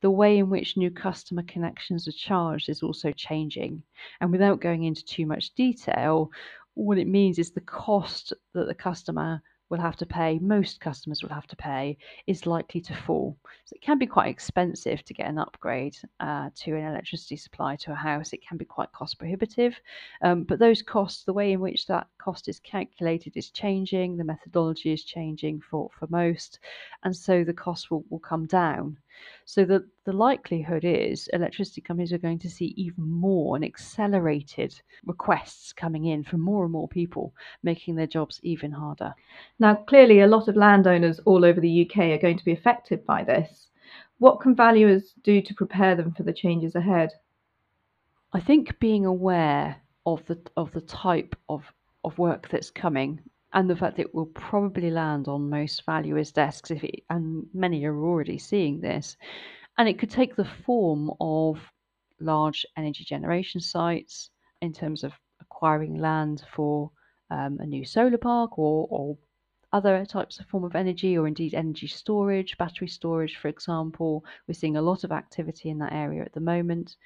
the 0.01 0.11
way 0.11 0.37
in 0.37 0.51
which 0.51 0.77
new 0.77 0.91
customer 0.91 1.41
connections 1.47 2.07
are 2.07 2.11
charged 2.11 2.69
is 2.69 2.83
also 2.83 3.11
changing. 3.11 3.81
And 4.21 4.31
without 4.31 4.61
going 4.61 4.83
into 4.83 5.03
too 5.03 5.25
much 5.25 5.55
detail, 5.55 6.29
what 6.75 6.99
it 6.99 7.07
means 7.07 7.39
is 7.39 7.49
the 7.49 7.61
cost 7.61 8.33
that 8.53 8.67
the 8.67 8.75
customer 8.75 9.41
will 9.69 9.79
have 9.79 9.95
to 9.97 10.05
pay, 10.05 10.39
most 10.39 10.79
customers 10.79 11.23
will 11.23 11.33
have 11.33 11.47
to 11.47 11.55
pay, 11.55 11.97
is 12.27 12.45
likely 12.45 12.81
to 12.81 12.93
fall. 12.93 13.37
So 13.65 13.73
it 13.75 13.81
can 13.81 13.97
be 13.97 14.05
quite 14.05 14.29
expensive 14.29 15.03
to 15.03 15.13
get 15.13 15.27
an 15.27 15.39
upgrade 15.39 15.97
uh, 16.19 16.49
to 16.55 16.75
an 16.75 16.85
electricity 16.85 17.35
supply 17.35 17.75
to 17.77 17.91
a 17.91 17.95
house. 17.95 18.33
It 18.33 18.45
can 18.47 18.57
be 18.57 18.65
quite 18.65 18.91
cost 18.91 19.17
prohibitive. 19.17 19.79
Um, 20.21 20.43
but 20.43 20.59
those 20.59 20.81
costs, 20.81 21.23
the 21.23 21.33
way 21.33 21.51
in 21.51 21.59
which 21.59 21.87
that 21.87 22.07
cost 22.17 22.47
is 22.47 22.59
calculated 22.59 23.35
is 23.35 23.49
changing, 23.49 24.17
the 24.17 24.23
methodology 24.23 24.93
is 24.93 25.03
changing 25.03 25.61
for, 25.61 25.89
for 25.97 26.07
most, 26.09 26.59
and 27.03 27.15
so 27.15 27.43
the 27.43 27.53
cost 27.53 27.89
will, 27.89 28.05
will 28.09 28.19
come 28.19 28.45
down. 28.45 28.97
So 29.45 29.65
the, 29.65 29.87
the 30.05 30.13
likelihood 30.13 30.83
is 30.83 31.29
electricity 31.33 31.81
companies 31.81 32.11
are 32.11 32.17
going 32.17 32.39
to 32.39 32.49
see 32.49 32.73
even 32.77 33.09
more 33.09 33.55
and 33.55 33.63
accelerated 33.63 34.79
requests 35.05 35.71
coming 35.71 36.05
in 36.05 36.23
from 36.23 36.41
more 36.41 36.63
and 36.63 36.71
more 36.71 36.87
people, 36.87 37.33
making 37.63 37.95
their 37.95 38.07
jobs 38.07 38.39
even 38.43 38.71
harder. 38.71 39.13
Now, 39.59 39.75
clearly, 39.75 40.21
a 40.21 40.27
lot 40.27 40.47
of 40.47 40.55
landowners 40.55 41.19
all 41.19 41.45
over 41.45 41.61
the 41.61 41.87
UK 41.87 42.11
are 42.11 42.17
going 42.17 42.37
to 42.37 42.45
be 42.45 42.53
affected 42.53 43.05
by 43.05 43.23
this. 43.23 43.69
What 44.17 44.39
can 44.39 44.55
valuers 44.55 45.13
do 45.23 45.41
to 45.41 45.53
prepare 45.53 45.95
them 45.95 46.13
for 46.13 46.23
the 46.23 46.33
changes 46.33 46.75
ahead? 46.75 47.11
I 48.33 48.39
think 48.39 48.79
being 48.79 49.05
aware 49.05 49.81
of 50.05 50.25
the 50.25 50.39
of 50.57 50.71
the 50.71 50.81
type 50.81 51.35
of, 51.49 51.63
of 52.03 52.17
work 52.17 52.49
that's 52.49 52.69
coming 52.69 53.21
and 53.55 53.69
the 53.69 53.75
fact 53.75 53.95
that 53.95 54.03
it 54.03 54.13
will 54.13 54.25
probably 54.27 54.91
land 54.91 55.29
on 55.29 55.49
most 55.49 55.85
valuers' 55.85 56.33
desks, 56.33 56.71
if 56.71 56.83
it, 56.83 57.03
and 57.09 57.47
many 57.53 57.85
are 57.85 57.97
already 57.97 58.37
seeing 58.37 58.81
this. 58.81 59.15
And 59.77 59.87
it 59.87 59.97
could 59.97 60.09
take 60.11 60.35
the 60.35 60.51
form 60.65 61.09
of 61.21 61.57
large 62.19 62.65
energy 62.77 63.05
generation 63.05 63.61
sites 63.61 64.29
in 64.61 64.73
terms 64.73 65.05
of 65.05 65.13
acquiring 65.39 65.99
land 65.99 66.43
for 66.53 66.91
um, 67.31 67.57
a 67.61 67.65
new 67.65 67.85
solar 67.85 68.17
park 68.17 68.59
or, 68.59 68.87
or 68.89 69.17
other 69.71 70.05
types 70.05 70.37
of 70.39 70.45
form 70.47 70.65
of 70.65 70.75
energy 70.75 71.17
or 71.17 71.25
indeed 71.25 71.53
energy 71.53 71.87
storage, 71.87 72.57
battery 72.57 72.89
storage, 72.89 73.37
for 73.37 73.47
example. 73.47 74.25
We're 74.47 74.53
seeing 74.53 74.75
a 74.75 74.81
lot 74.81 75.05
of 75.05 75.13
activity 75.13 75.69
in 75.69 75.79
that 75.79 75.93
area 75.93 76.23
at 76.23 76.33
the 76.33 76.41
moment, 76.41 76.97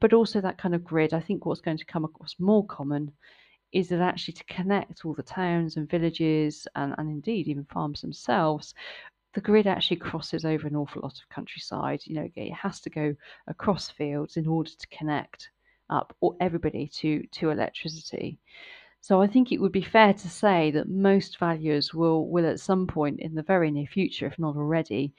but 0.00 0.12
also 0.12 0.40
that 0.40 0.58
kind 0.58 0.74
of 0.74 0.82
grid. 0.82 1.14
I 1.14 1.20
think 1.20 1.46
what's 1.46 1.60
going 1.60 1.78
to 1.78 1.84
come 1.84 2.04
across 2.04 2.34
more 2.40 2.66
common 2.66 3.12
is 3.72 3.88
that 3.88 4.00
actually 4.00 4.34
to 4.34 4.44
connect 4.44 5.04
all 5.04 5.14
the 5.14 5.22
towns 5.22 5.76
and 5.76 5.88
villages 5.88 6.66
and, 6.74 6.94
and 6.98 7.08
indeed 7.08 7.48
even 7.48 7.64
farms 7.64 8.02
themselves, 8.02 8.74
the 9.34 9.40
grid 9.40 9.66
actually 9.66 9.96
crosses 9.96 10.44
over 10.44 10.66
an 10.66 10.76
awful 10.76 11.02
lot 11.02 11.18
of 11.18 11.28
countryside. 11.34 12.00
You 12.04 12.14
know, 12.16 12.28
it 12.34 12.52
has 12.52 12.80
to 12.82 12.90
go 12.90 13.14
across 13.46 13.88
fields 13.88 14.36
in 14.36 14.46
order 14.46 14.70
to 14.70 14.86
connect 14.88 15.50
up 15.90 16.14
everybody 16.40 16.88
to 16.88 17.26
to 17.32 17.50
electricity. 17.50 18.38
So 19.00 19.20
I 19.20 19.26
think 19.26 19.50
it 19.50 19.60
would 19.60 19.72
be 19.72 19.82
fair 19.82 20.12
to 20.14 20.28
say 20.28 20.70
that 20.72 20.88
most 20.88 21.38
valuers 21.38 21.92
will 21.92 22.28
will 22.28 22.46
at 22.46 22.60
some 22.60 22.86
point 22.86 23.20
in 23.20 23.34
the 23.34 23.42
very 23.42 23.70
near 23.70 23.86
future, 23.86 24.26
if 24.26 24.38
not 24.38 24.56
already, 24.56 25.12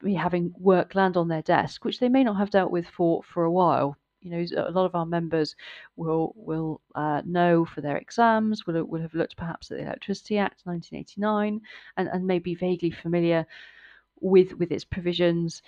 be 0.00 0.14
having 0.14 0.52
work 0.58 0.94
land 0.94 1.16
on 1.16 1.28
their 1.28 1.42
desk, 1.42 1.84
which 1.84 2.00
they 2.00 2.08
may 2.08 2.24
not 2.24 2.36
have 2.36 2.50
dealt 2.50 2.70
with 2.70 2.86
for 2.86 3.22
for 3.22 3.44
a 3.44 3.52
while 3.52 3.96
you 4.20 4.30
know, 4.30 4.44
a 4.56 4.70
lot 4.70 4.86
of 4.86 4.94
our 4.94 5.06
members 5.06 5.56
will 5.96 6.32
will 6.36 6.80
uh, 6.94 7.22
know 7.24 7.64
for 7.64 7.80
their 7.80 7.96
exams, 7.96 8.66
will, 8.66 8.84
will 8.84 9.00
have 9.00 9.14
looked 9.14 9.36
perhaps 9.36 9.70
at 9.70 9.78
the 9.78 9.84
Electricity 9.84 10.38
Act 10.38 10.60
1989 10.64 11.60
and, 11.96 12.08
and 12.08 12.26
may 12.26 12.38
be 12.38 12.54
vaguely 12.54 12.90
familiar 12.90 13.46
with 14.20 14.54
with 14.58 14.72
its 14.72 14.84
provisions. 14.84 15.62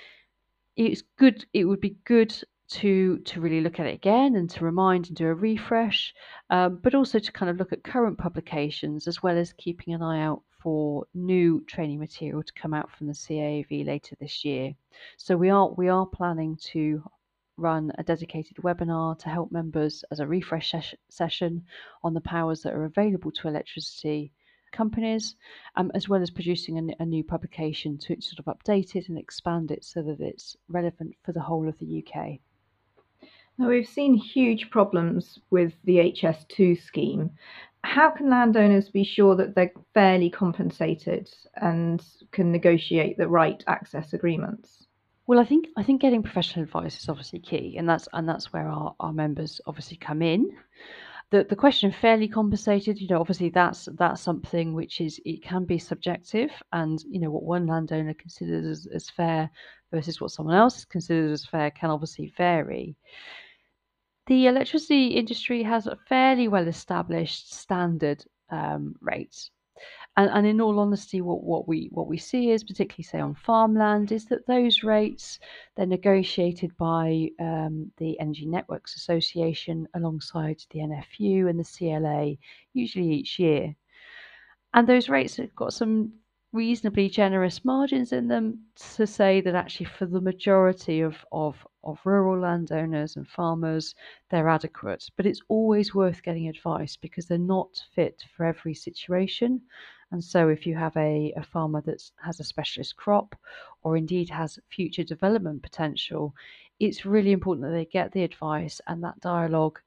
It's 0.76 1.02
good. 1.18 1.44
It 1.52 1.64
would 1.64 1.80
be 1.80 1.96
good 2.04 2.34
to 2.68 3.18
to 3.18 3.40
really 3.40 3.60
look 3.60 3.78
at 3.80 3.86
it 3.86 3.94
again 3.94 4.34
and 4.36 4.48
to 4.50 4.64
remind 4.64 5.08
and 5.08 5.16
do 5.16 5.26
a 5.26 5.34
refresh, 5.34 6.14
um, 6.50 6.78
but 6.82 6.94
also 6.94 7.18
to 7.18 7.32
kind 7.32 7.50
of 7.50 7.56
look 7.56 7.72
at 7.72 7.84
current 7.84 8.18
publications 8.18 9.06
as 9.06 9.22
well 9.22 9.36
as 9.36 9.52
keeping 9.54 9.94
an 9.94 10.02
eye 10.02 10.22
out 10.22 10.42
for 10.62 11.06
new 11.12 11.60
training 11.66 11.98
material 11.98 12.42
to 12.42 12.52
come 12.52 12.72
out 12.72 12.90
from 12.90 13.08
the 13.08 13.12
CAAV 13.12 13.84
later 13.84 14.16
this 14.20 14.44
year. 14.44 14.74
So 15.16 15.36
we 15.36 15.50
are 15.50 15.68
we 15.70 15.88
are 15.88 16.06
planning 16.06 16.56
to 16.72 17.02
run 17.56 17.92
a 17.98 18.02
dedicated 18.02 18.56
webinar 18.58 19.18
to 19.18 19.28
help 19.28 19.52
members 19.52 20.04
as 20.10 20.20
a 20.20 20.26
refresh 20.26 20.70
ses- 20.70 20.94
session 21.08 21.64
on 22.02 22.14
the 22.14 22.20
powers 22.20 22.62
that 22.62 22.72
are 22.72 22.84
available 22.84 23.30
to 23.30 23.48
electricity 23.48 24.32
companies, 24.72 25.36
um, 25.76 25.90
as 25.94 26.08
well 26.08 26.22
as 26.22 26.30
producing 26.30 26.78
a, 26.78 27.02
a, 27.02 27.06
new 27.06 27.22
publication 27.22 27.98
to 27.98 28.20
sort 28.20 28.38
of 28.38 28.46
update 28.46 28.96
it 28.96 29.08
and 29.08 29.18
expand 29.18 29.70
it 29.70 29.84
so 29.84 30.02
that 30.02 30.20
it's 30.20 30.56
relevant 30.68 31.14
for 31.22 31.32
the 31.32 31.40
whole 31.40 31.68
of 31.68 31.78
the 31.78 32.04
UK. 32.04 32.38
Now, 33.58 33.68
we've 33.68 33.86
seen 33.86 34.14
huge 34.14 34.70
problems 34.70 35.38
with 35.50 35.74
the 35.84 35.98
HS2 35.98 36.82
scheme. 36.82 37.30
How 37.84 38.10
can 38.10 38.30
landowners 38.30 38.88
be 38.88 39.04
sure 39.04 39.36
that 39.36 39.54
they're 39.54 39.72
fairly 39.92 40.30
compensated 40.30 41.28
and 41.56 42.02
can 42.30 42.50
negotiate 42.50 43.18
the 43.18 43.28
right 43.28 43.62
access 43.66 44.14
agreements? 44.14 44.86
Well, 45.32 45.40
I 45.40 45.46
think 45.46 45.68
I 45.78 45.82
think 45.82 46.02
getting 46.02 46.22
professional 46.22 46.64
advice 46.64 47.00
is 47.00 47.08
obviously 47.08 47.38
key, 47.38 47.76
and 47.78 47.88
that's 47.88 48.06
and 48.12 48.28
that's 48.28 48.52
where 48.52 48.68
our, 48.68 48.94
our 49.00 49.14
members 49.14 49.62
obviously 49.64 49.96
come 49.96 50.20
in. 50.20 50.54
The 51.30 51.44
the 51.48 51.56
question 51.56 51.88
of 51.88 51.96
fairly 51.96 52.28
compensated, 52.28 53.00
you 53.00 53.08
know, 53.08 53.18
obviously 53.18 53.48
that's 53.48 53.88
that's 53.94 54.20
something 54.20 54.74
which 54.74 55.00
is 55.00 55.18
it 55.24 55.42
can 55.42 55.64
be 55.64 55.78
subjective, 55.78 56.50
and 56.72 57.02
you 57.08 57.18
know 57.18 57.30
what 57.30 57.44
one 57.44 57.66
landowner 57.66 58.12
considers 58.12 58.66
as, 58.66 58.86
as 58.88 59.08
fair 59.08 59.50
versus 59.90 60.20
what 60.20 60.32
someone 60.32 60.54
else 60.54 60.84
considers 60.84 61.40
as 61.40 61.46
fair 61.46 61.70
can 61.70 61.88
obviously 61.88 62.30
vary. 62.36 62.94
The 64.26 64.48
electricity 64.48 65.06
industry 65.16 65.62
has 65.62 65.86
a 65.86 65.96
fairly 66.10 66.48
well 66.48 66.68
established 66.68 67.54
standard 67.54 68.22
um, 68.50 68.96
rates 69.00 69.50
and, 70.16 70.30
and 70.30 70.46
in 70.46 70.60
all 70.60 70.78
honesty, 70.78 71.20
what, 71.22 71.42
what 71.42 71.66
we 71.66 71.88
what 71.90 72.06
we 72.06 72.18
see 72.18 72.50
is, 72.50 72.64
particularly 72.64 73.04
say 73.04 73.18
on 73.18 73.34
farmland, 73.34 74.12
is 74.12 74.26
that 74.26 74.46
those 74.46 74.82
rates 74.82 75.38
they're 75.74 75.86
negotiated 75.86 76.76
by 76.76 77.28
um, 77.40 77.90
the 77.96 78.20
Energy 78.20 78.46
Networks 78.46 78.96
Association 78.96 79.88
alongside 79.94 80.62
the 80.70 80.80
NFU 80.80 81.48
and 81.48 81.58
the 81.58 81.64
CLA, 81.64 82.34
usually 82.74 83.12
each 83.12 83.38
year. 83.38 83.74
And 84.74 84.86
those 84.86 85.08
rates 85.08 85.36
have 85.36 85.54
got 85.54 85.72
some 85.72 86.12
reasonably 86.52 87.08
generous 87.08 87.64
margins 87.64 88.12
in 88.12 88.28
them 88.28 88.58
to 88.76 89.06
say 89.06 89.40
that 89.40 89.54
actually 89.54 89.86
for 89.86 90.04
the 90.04 90.20
majority 90.20 91.00
of, 91.00 91.16
of, 91.32 91.66
of 91.82 91.98
rural 92.04 92.38
landowners 92.38 93.16
and 93.16 93.26
farmers, 93.26 93.94
they're 94.30 94.48
adequate. 94.48 95.08
But 95.16 95.24
it's 95.24 95.40
always 95.48 95.94
worth 95.94 96.22
getting 96.22 96.48
advice 96.48 96.96
because 96.96 97.26
they're 97.26 97.38
not 97.38 97.82
fit 97.94 98.24
for 98.36 98.44
every 98.44 98.74
situation. 98.74 99.62
And 100.12 100.22
so, 100.22 100.48
if 100.50 100.66
you 100.66 100.76
have 100.76 100.96
a, 100.96 101.32
a 101.36 101.42
farmer 101.42 101.80
that 101.80 102.02
has 102.22 102.38
a 102.38 102.44
specialist 102.44 102.96
crop 102.96 103.34
or 103.82 103.96
indeed 103.96 104.28
has 104.28 104.58
future 104.68 105.04
development 105.04 105.62
potential, 105.62 106.34
it's 106.78 107.06
really 107.06 107.32
important 107.32 107.66
that 107.66 107.72
they 107.72 107.86
get 107.86 108.12
the 108.12 108.22
advice 108.22 108.80
and 108.86 109.02
that 109.02 109.20
dialogue 109.20 109.80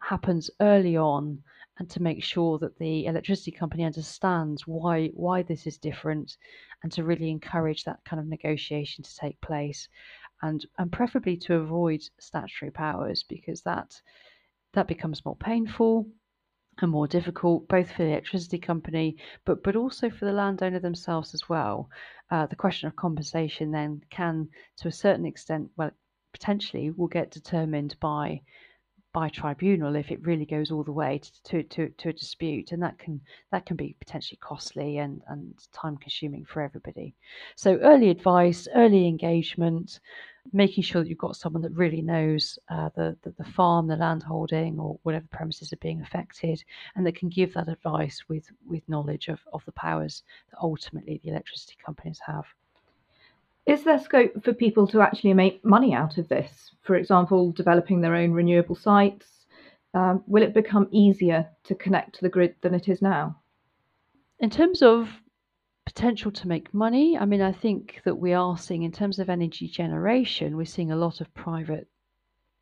happens 0.00 0.50
early 0.60 0.96
on 0.96 1.42
and 1.78 1.90
to 1.90 2.02
make 2.02 2.22
sure 2.22 2.58
that 2.58 2.78
the 2.78 3.06
electricity 3.06 3.50
company 3.50 3.84
understands 3.84 4.66
why 4.66 5.08
why 5.08 5.42
this 5.42 5.66
is 5.66 5.76
different 5.76 6.36
and 6.82 6.90
to 6.92 7.04
really 7.04 7.30
encourage 7.30 7.84
that 7.84 8.02
kind 8.04 8.20
of 8.20 8.26
negotiation 8.26 9.04
to 9.04 9.16
take 9.16 9.40
place 9.40 9.88
and 10.42 10.66
and 10.78 10.92
preferably 10.92 11.36
to 11.36 11.54
avoid 11.54 12.00
statutory 12.18 12.70
powers 12.70 13.22
because 13.22 13.62
that 13.62 14.00
that 14.72 14.88
becomes 14.88 15.24
more 15.24 15.36
painful 15.36 16.06
and 16.82 16.90
more 16.90 17.06
difficult, 17.06 17.68
both 17.68 17.90
for 17.90 18.02
the 18.02 18.10
electricity 18.10 18.58
company, 18.58 19.16
but 19.44 19.62
but 19.62 19.76
also 19.76 20.10
for 20.10 20.24
the 20.24 20.32
landowner 20.32 20.78
themselves 20.78 21.34
as 21.34 21.48
well. 21.48 21.88
Uh, 22.30 22.46
the 22.46 22.56
question 22.56 22.86
of 22.86 22.96
compensation 22.96 23.70
then 23.70 24.02
can, 24.10 24.48
to 24.76 24.88
a 24.88 24.92
certain 24.92 25.26
extent, 25.26 25.70
well, 25.76 25.90
potentially 26.32 26.90
will 26.90 27.08
get 27.08 27.30
determined 27.30 27.96
by 28.00 28.40
by 29.18 29.28
tribunal 29.28 29.96
if 29.96 30.12
it 30.12 30.24
really 30.24 30.44
goes 30.44 30.70
all 30.70 30.84
the 30.84 30.92
way 30.92 31.20
to, 31.42 31.64
to, 31.64 31.88
to, 31.98 32.08
a 32.10 32.12
dispute 32.12 32.70
and 32.70 32.80
that 32.80 32.96
can 33.00 33.20
that 33.50 33.66
can 33.66 33.76
be 33.76 33.96
potentially 33.98 34.38
costly 34.40 34.98
and, 34.98 35.22
and 35.26 35.54
time 35.72 35.96
consuming 35.96 36.44
for 36.44 36.62
everybody. 36.62 37.16
So 37.56 37.78
early 37.78 38.10
advice 38.10 38.68
early 38.76 39.08
engagement 39.08 39.98
making 40.52 40.84
sure 40.84 41.02
that 41.02 41.08
you've 41.08 41.18
got 41.18 41.34
someone 41.34 41.62
that 41.62 41.72
really 41.72 42.00
knows 42.00 42.60
uh, 42.70 42.90
the, 42.94 43.16
the, 43.24 43.34
the 43.38 43.50
farm 43.50 43.88
the 43.88 43.96
land 43.96 44.22
holding 44.22 44.78
or 44.78 45.00
whatever 45.02 45.26
premises 45.32 45.72
are 45.72 45.82
being 45.82 46.00
affected 46.00 46.62
and 46.94 47.04
that 47.04 47.16
can 47.16 47.28
give 47.28 47.52
that 47.54 47.68
advice 47.68 48.22
with 48.28 48.44
with 48.64 48.88
knowledge 48.88 49.26
of, 49.26 49.40
of 49.52 49.64
the 49.64 49.72
powers 49.72 50.22
that 50.52 50.58
ultimately 50.62 51.20
the 51.24 51.30
electricity 51.30 51.76
companies 51.84 52.20
have 52.24 52.44
is 53.68 53.84
there 53.84 53.98
scope 53.98 54.42
for 54.42 54.54
people 54.54 54.86
to 54.88 55.02
actually 55.02 55.34
make 55.34 55.62
money 55.62 55.92
out 55.92 56.16
of 56.16 56.26
this? 56.28 56.70
For 56.80 56.96
example, 56.96 57.52
developing 57.52 58.00
their 58.00 58.14
own 58.14 58.32
renewable 58.32 58.74
sites? 58.74 59.44
Um, 59.92 60.24
will 60.26 60.42
it 60.42 60.54
become 60.54 60.88
easier 60.90 61.46
to 61.64 61.74
connect 61.74 62.14
to 62.14 62.22
the 62.22 62.30
grid 62.30 62.54
than 62.62 62.74
it 62.74 62.88
is 62.88 63.02
now? 63.02 63.36
In 64.40 64.48
terms 64.48 64.80
of 64.80 65.10
potential 65.84 66.30
to 66.30 66.48
make 66.48 66.72
money, 66.72 67.18
I 67.18 67.26
mean, 67.26 67.42
I 67.42 67.52
think 67.52 68.00
that 68.04 68.14
we 68.14 68.32
are 68.32 68.56
seeing, 68.56 68.84
in 68.84 68.92
terms 68.92 69.18
of 69.18 69.28
energy 69.28 69.68
generation, 69.68 70.56
we're 70.56 70.64
seeing 70.64 70.90
a 70.90 70.96
lot 70.96 71.20
of 71.20 71.32
private 71.34 71.88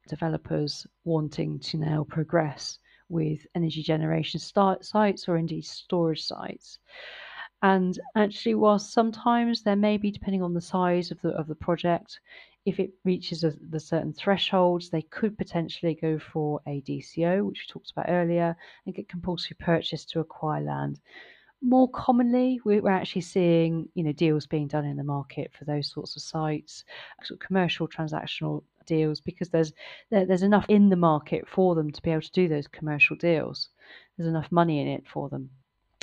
developers 0.08 0.88
wanting 1.04 1.60
to 1.60 1.76
now 1.78 2.04
progress 2.08 2.78
with 3.08 3.46
energy 3.54 3.82
generation 3.82 4.40
sites 4.40 5.28
or 5.28 5.36
indeed 5.36 5.64
storage 5.64 6.24
sites. 6.24 6.80
And 7.66 7.98
actually, 8.14 8.54
whilst 8.54 8.92
sometimes 8.92 9.62
there 9.62 9.74
may 9.74 9.96
be, 9.96 10.12
depending 10.12 10.40
on 10.40 10.54
the 10.54 10.60
size 10.60 11.10
of 11.10 11.20
the 11.20 11.30
of 11.30 11.48
the 11.48 11.56
project, 11.56 12.20
if 12.64 12.78
it 12.78 12.92
reaches 13.04 13.42
a, 13.42 13.54
the 13.70 13.80
certain 13.80 14.12
thresholds, 14.12 14.88
they 14.88 15.02
could 15.02 15.36
potentially 15.36 15.98
go 16.00 16.16
for 16.16 16.60
a 16.68 16.80
DCO, 16.82 17.44
which 17.44 17.66
we 17.66 17.72
talked 17.72 17.90
about 17.90 18.08
earlier, 18.08 18.56
and 18.84 18.94
get 18.94 19.08
compulsory 19.08 19.56
purchase 19.58 20.04
to 20.04 20.20
acquire 20.20 20.62
land. 20.62 21.00
More 21.60 21.90
commonly, 21.90 22.60
we're 22.64 22.86
actually 22.88 23.22
seeing 23.22 23.88
you 23.94 24.04
know 24.04 24.12
deals 24.12 24.46
being 24.46 24.68
done 24.68 24.84
in 24.84 24.96
the 24.96 25.02
market 25.16 25.50
for 25.52 25.64
those 25.64 25.90
sorts 25.90 26.14
of 26.14 26.22
sites, 26.22 26.84
sort 27.24 27.40
of 27.40 27.44
commercial 27.44 27.88
transactional 27.88 28.62
deals, 28.86 29.20
because 29.20 29.48
there's 29.48 29.72
there, 30.10 30.24
there's 30.24 30.44
enough 30.44 30.66
in 30.68 30.88
the 30.88 30.94
market 31.10 31.48
for 31.48 31.74
them 31.74 31.90
to 31.90 32.02
be 32.02 32.12
able 32.12 32.22
to 32.22 32.30
do 32.30 32.46
those 32.46 32.68
commercial 32.68 33.16
deals. 33.16 33.70
There's 34.16 34.28
enough 34.28 34.52
money 34.52 34.80
in 34.80 34.86
it 34.86 35.08
for 35.08 35.28
them. 35.28 35.50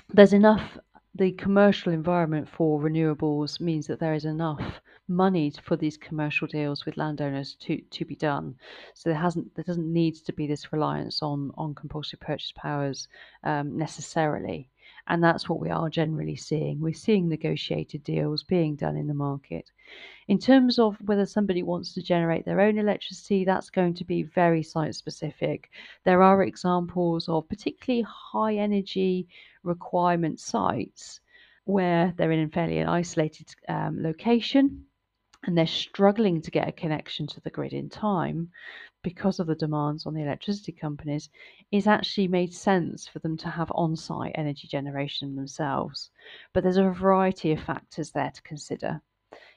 There's 0.09 0.33
enough 0.33 0.77
the 1.15 1.31
commercial 1.33 1.93
environment 1.93 2.49
for 2.49 2.79
renewables 2.79 3.59
means 3.59 3.85
that 3.85 3.99
there 3.99 4.15
is 4.15 4.25
enough 4.25 4.81
money 5.07 5.53
for 5.63 5.75
these 5.75 5.95
commercial 5.95 6.47
deals 6.47 6.85
with 6.85 6.97
landowners 6.97 7.55
to, 7.59 7.79
to 7.91 8.03
be 8.03 8.15
done. 8.15 8.55
So 8.95 9.09
there 9.09 9.19
hasn't 9.19 9.53
there 9.53 9.63
doesn't 9.63 9.91
need 9.91 10.15
to 10.15 10.33
be 10.33 10.47
this 10.47 10.73
reliance 10.73 11.21
on 11.21 11.51
on 11.55 11.75
compulsory 11.75 12.17
purchase 12.19 12.51
powers 12.55 13.07
um, 13.43 13.77
necessarily. 13.77 14.69
And 15.07 15.23
that's 15.23 15.49
what 15.49 15.59
we 15.59 15.69
are 15.69 15.89
generally 15.89 16.35
seeing. 16.35 16.79
We're 16.79 16.93
seeing 16.93 17.27
negotiated 17.27 18.03
deals 18.03 18.41
being 18.41 18.75
done 18.75 18.95
in 18.95 19.07
the 19.07 19.13
market. 19.13 19.69
In 20.29 20.39
terms 20.39 20.79
of 20.79 20.97
whether 21.05 21.25
somebody 21.25 21.61
wants 21.61 21.93
to 21.93 22.01
generate 22.01 22.45
their 22.45 22.61
own 22.61 22.77
electricity, 22.77 23.43
that's 23.43 23.69
going 23.69 23.93
to 23.95 24.05
be 24.05 24.23
very 24.23 24.63
site 24.63 24.95
specific. 24.95 25.69
There 26.05 26.23
are 26.23 26.43
examples 26.43 27.27
of 27.27 27.49
particularly 27.49 28.05
high 28.07 28.55
energy 28.55 29.27
requirement 29.63 30.39
sites 30.39 31.19
where 31.65 32.13
they're 32.17 32.31
in 32.31 32.47
a 32.47 32.49
fairly 32.49 32.83
isolated 32.83 33.47
um, 33.69 34.01
location 34.03 34.85
and 35.45 35.57
they're 35.57 35.67
struggling 35.67 36.41
to 36.41 36.51
get 36.51 36.67
a 36.67 36.71
connection 36.71 37.27
to 37.27 37.41
the 37.41 37.49
grid 37.49 37.73
in 37.73 37.89
time 37.89 38.49
because 39.03 39.39
of 39.39 39.47
the 39.47 39.55
demands 39.55 40.05
on 40.05 40.13
the 40.13 40.21
electricity 40.21 40.71
companies, 40.71 41.29
it's 41.71 41.87
actually 41.87 42.27
made 42.27 42.53
sense 42.53 43.07
for 43.07 43.19
them 43.19 43.35
to 43.37 43.49
have 43.49 43.71
on 43.75 43.95
site 43.95 44.31
energy 44.35 44.67
generation 44.67 45.35
themselves. 45.35 46.09
But 46.53 46.63
there's 46.63 46.77
a 46.77 46.89
variety 46.89 47.51
of 47.51 47.61
factors 47.61 48.11
there 48.11 48.31
to 48.31 48.41
consider. 48.43 49.01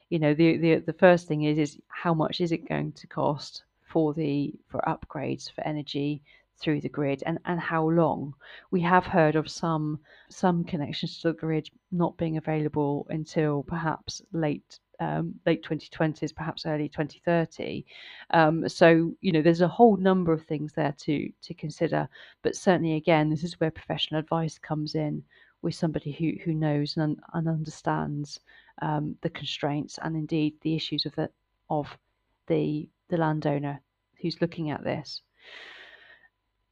You 0.09 0.19
know, 0.19 0.33
the, 0.33 0.57
the, 0.57 0.75
the 0.75 0.93
first 0.93 1.27
thing 1.27 1.43
is, 1.43 1.57
is 1.57 1.79
how 1.87 2.13
much 2.13 2.41
is 2.41 2.51
it 2.51 2.67
going 2.67 2.91
to 2.93 3.07
cost 3.07 3.63
for 3.81 4.13
the 4.13 4.53
for 4.67 4.81
upgrades 4.85 5.49
for 5.49 5.65
energy 5.65 6.21
through 6.59 6.81
the 6.81 6.89
grid 6.89 7.23
and, 7.25 7.39
and 7.45 7.59
how 7.59 7.87
long. 7.89 8.33
We 8.71 8.81
have 8.81 9.05
heard 9.05 9.35
of 9.35 9.49
some 9.49 9.99
some 10.29 10.63
connections 10.63 11.19
to 11.19 11.29
the 11.29 11.33
grid 11.37 11.69
not 11.91 12.17
being 12.17 12.37
available 12.37 13.07
until 13.09 13.63
perhaps 13.63 14.21
late 14.31 14.79
um, 14.99 15.35
late 15.45 15.63
2020s, 15.63 16.35
perhaps 16.35 16.65
early 16.65 16.89
2030. 16.89 17.85
Um, 18.31 18.67
so 18.67 19.13
you 19.21 19.31
know 19.31 19.41
there's 19.41 19.61
a 19.61 19.67
whole 19.67 19.97
number 19.97 20.33
of 20.33 20.43
things 20.45 20.73
there 20.73 20.93
to 20.99 21.31
to 21.41 21.53
consider. 21.53 22.07
But 22.41 22.55
certainly 22.55 22.95
again, 22.95 23.29
this 23.29 23.43
is 23.43 23.59
where 23.59 23.71
professional 23.71 24.19
advice 24.19 24.57
comes 24.57 24.95
in 24.95 25.23
with 25.61 25.75
somebody 25.75 26.11
who 26.11 26.33
who 26.43 26.53
knows 26.53 26.97
and, 26.97 27.19
and 27.33 27.47
understands 27.47 28.39
um, 28.81 29.15
the 29.21 29.29
constraints 29.29 29.99
and 30.03 30.15
indeed 30.15 30.55
the 30.61 30.75
issues 30.75 31.05
of 31.05 31.15
the 31.15 31.29
of 31.69 31.97
the 32.47 32.89
the 33.09 33.17
landowner 33.17 33.81
who's 34.21 34.41
looking 34.41 34.71
at 34.71 34.83
this. 34.83 35.21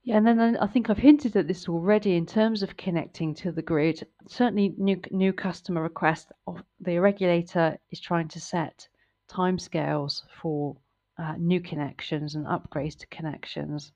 Yeah, 0.05 0.17
and 0.17 0.27
then 0.27 0.55
I 0.57 0.67
think 0.67 0.89
I've 0.89 0.99
hinted 0.99 1.35
at 1.35 1.47
this 1.47 1.67
already 1.67 2.15
in 2.15 2.27
terms 2.27 2.61
of 2.61 2.77
connecting 2.77 3.33
to 3.35 3.51
the 3.51 3.63
grid. 3.63 4.07
Certainly, 4.27 4.75
new 4.77 5.01
new 5.09 5.33
customer 5.33 5.81
requests. 5.81 6.31
Of 6.45 6.63
the 6.79 6.99
regulator 6.99 7.79
is 7.89 7.99
trying 7.99 8.27
to 8.29 8.39
set 8.39 8.87
timescales 9.27 10.21
for 10.39 10.77
uh, 11.17 11.33
new 11.39 11.59
connections 11.59 12.35
and 12.35 12.45
upgrades 12.45 12.95
to 12.99 13.07
connections. 13.07 13.91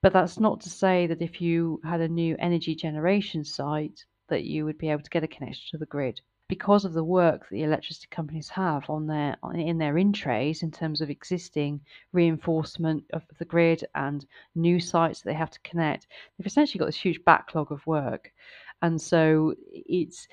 But 0.00 0.14
that's 0.14 0.40
not 0.40 0.62
to 0.62 0.70
say 0.70 1.06
that 1.08 1.20
if 1.20 1.42
you 1.42 1.78
had 1.84 2.00
a 2.00 2.08
new 2.08 2.36
energy 2.38 2.74
generation 2.74 3.44
site, 3.44 4.06
that 4.28 4.44
you 4.44 4.64
would 4.64 4.78
be 4.78 4.88
able 4.88 5.02
to 5.02 5.10
get 5.10 5.24
a 5.24 5.28
connection 5.28 5.66
to 5.72 5.78
the 5.78 5.86
grid 5.86 6.22
because 6.48 6.84
of 6.84 6.92
the 6.92 7.04
work 7.04 7.40
that 7.42 7.50
the 7.50 7.62
electricity 7.62 8.06
companies 8.10 8.48
have 8.48 8.88
on 8.90 9.06
their 9.06 9.36
in 9.54 9.78
their 9.78 9.96
in 9.98 10.12
trays 10.12 10.62
in 10.62 10.70
terms 10.70 11.00
of 11.00 11.10
existing 11.10 11.80
reinforcement 12.12 13.04
of 13.12 13.22
the 13.38 13.44
grid 13.44 13.84
and 13.94 14.26
new 14.54 14.78
sites 14.78 15.20
that 15.22 15.30
they 15.30 15.34
have 15.34 15.50
to 15.50 15.60
connect, 15.60 16.06
they've 16.38 16.46
essentially 16.46 16.78
got 16.78 16.86
this 16.86 16.96
huge 16.96 17.24
backlog 17.24 17.72
of 17.72 17.86
work, 17.86 18.32
and 18.82 19.00
so 19.00 19.54
it's 19.72 20.28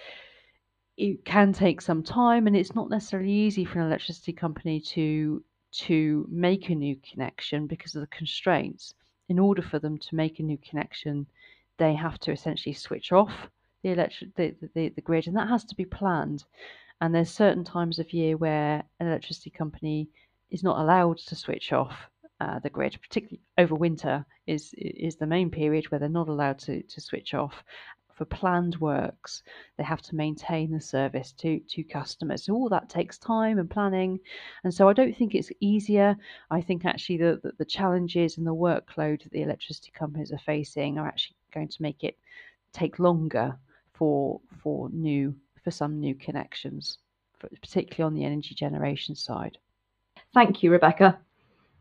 it 0.98 1.24
can 1.26 1.54
take 1.54 1.82
some 1.82 2.04
time, 2.04 2.48
and 2.48 2.56
it's 2.56 2.76
not 2.76 2.90
necessarily 2.90 3.32
easy 3.32 3.66
for 3.66 3.80
an 3.80 3.88
electricity 3.88 4.34
company 4.34 4.80
to 4.80 5.44
to 5.72 6.28
make 6.30 6.70
a 6.70 6.76
new 6.76 6.96
connection 6.98 7.66
because 7.68 7.96
of 7.96 8.02
the 8.02 8.08
constraints. 8.08 8.94
In 9.30 9.40
order 9.40 9.62
for 9.62 9.80
them 9.80 9.98
to 9.98 10.16
make 10.16 10.40
a 10.40 10.44
new 10.44 10.58
connection, 10.58 11.28
they 11.78 11.94
have 11.94 12.20
to 12.20 12.32
essentially 12.32 12.74
switch 12.74 13.12
off 13.14 13.50
the 13.84 13.92
electric 13.92 14.36
the, 14.36 14.56
the, 14.76 14.90
the 14.90 15.02
grid, 15.02 15.28
and 15.28 15.36
that 15.36 15.50
has 15.50 15.64
to 15.66 15.76
be 15.76 15.86
planned. 15.86 16.44
And 17.02 17.16
there's 17.16 17.32
certain 17.32 17.64
times 17.64 17.98
of 17.98 18.14
year 18.14 18.38
where 18.38 18.84
an 19.00 19.08
electricity 19.08 19.50
company 19.50 20.10
is 20.52 20.64
not 20.64 20.80
allowed 20.80 21.18
to 21.18 21.36
switch 21.36 21.74
off 21.74 22.10
uh, 22.40 22.60
the 22.60 22.70
grid, 22.70 22.98
particularly 23.02 23.42
over 23.58 23.76
winter 23.76 24.26
is 24.48 24.74
is 24.78 25.16
the 25.16 25.28
main 25.28 25.50
period 25.50 25.90
where 25.90 26.00
they're 26.00 26.10
not 26.10 26.28
allowed 26.28 26.60
to, 26.60 26.82
to 26.84 27.02
switch 27.02 27.34
off. 27.34 27.64
For 28.14 28.26
planned 28.26 28.76
works, 28.78 29.42
they 29.78 29.84
have 29.84 30.02
to 30.04 30.16
maintain 30.16 30.72
the 30.72 30.82
service 30.82 31.32
to, 31.40 31.60
to 31.70 31.84
customers. 31.84 32.44
So 32.44 32.54
all 32.54 32.70
that 32.70 32.88
takes 32.88 33.18
time 33.18 33.58
and 33.58 33.68
planning. 33.68 34.20
And 34.64 34.72
so 34.72 34.88
I 34.88 34.94
don't 34.94 35.18
think 35.18 35.34
it's 35.34 35.52
easier. 35.60 36.16
I 36.52 36.62
think 36.62 36.86
actually 36.86 37.18
the, 37.18 37.40
the, 37.42 37.54
the 37.58 37.66
challenges 37.66 38.38
and 38.38 38.46
the 38.46 38.54
workload 38.54 39.24
that 39.24 39.32
the 39.32 39.42
electricity 39.42 39.92
companies 39.92 40.32
are 40.32 40.38
facing 40.38 41.00
are 41.00 41.08
actually 41.08 41.38
going 41.52 41.70
to 41.70 41.82
make 41.82 42.04
it 42.04 42.16
take 42.74 43.00
longer 43.00 43.58
for 44.02 44.42
for 44.64 44.90
new 44.90 45.36
for 45.64 45.70
some 45.70 46.00
new 46.00 46.16
connections, 46.16 46.98
particularly 47.40 48.08
on 48.08 48.16
the 48.16 48.26
energy 48.26 48.56
generation 48.56 49.14
side. 49.14 49.60
Thank 50.34 50.64
you, 50.64 50.72
Rebecca. 50.72 51.20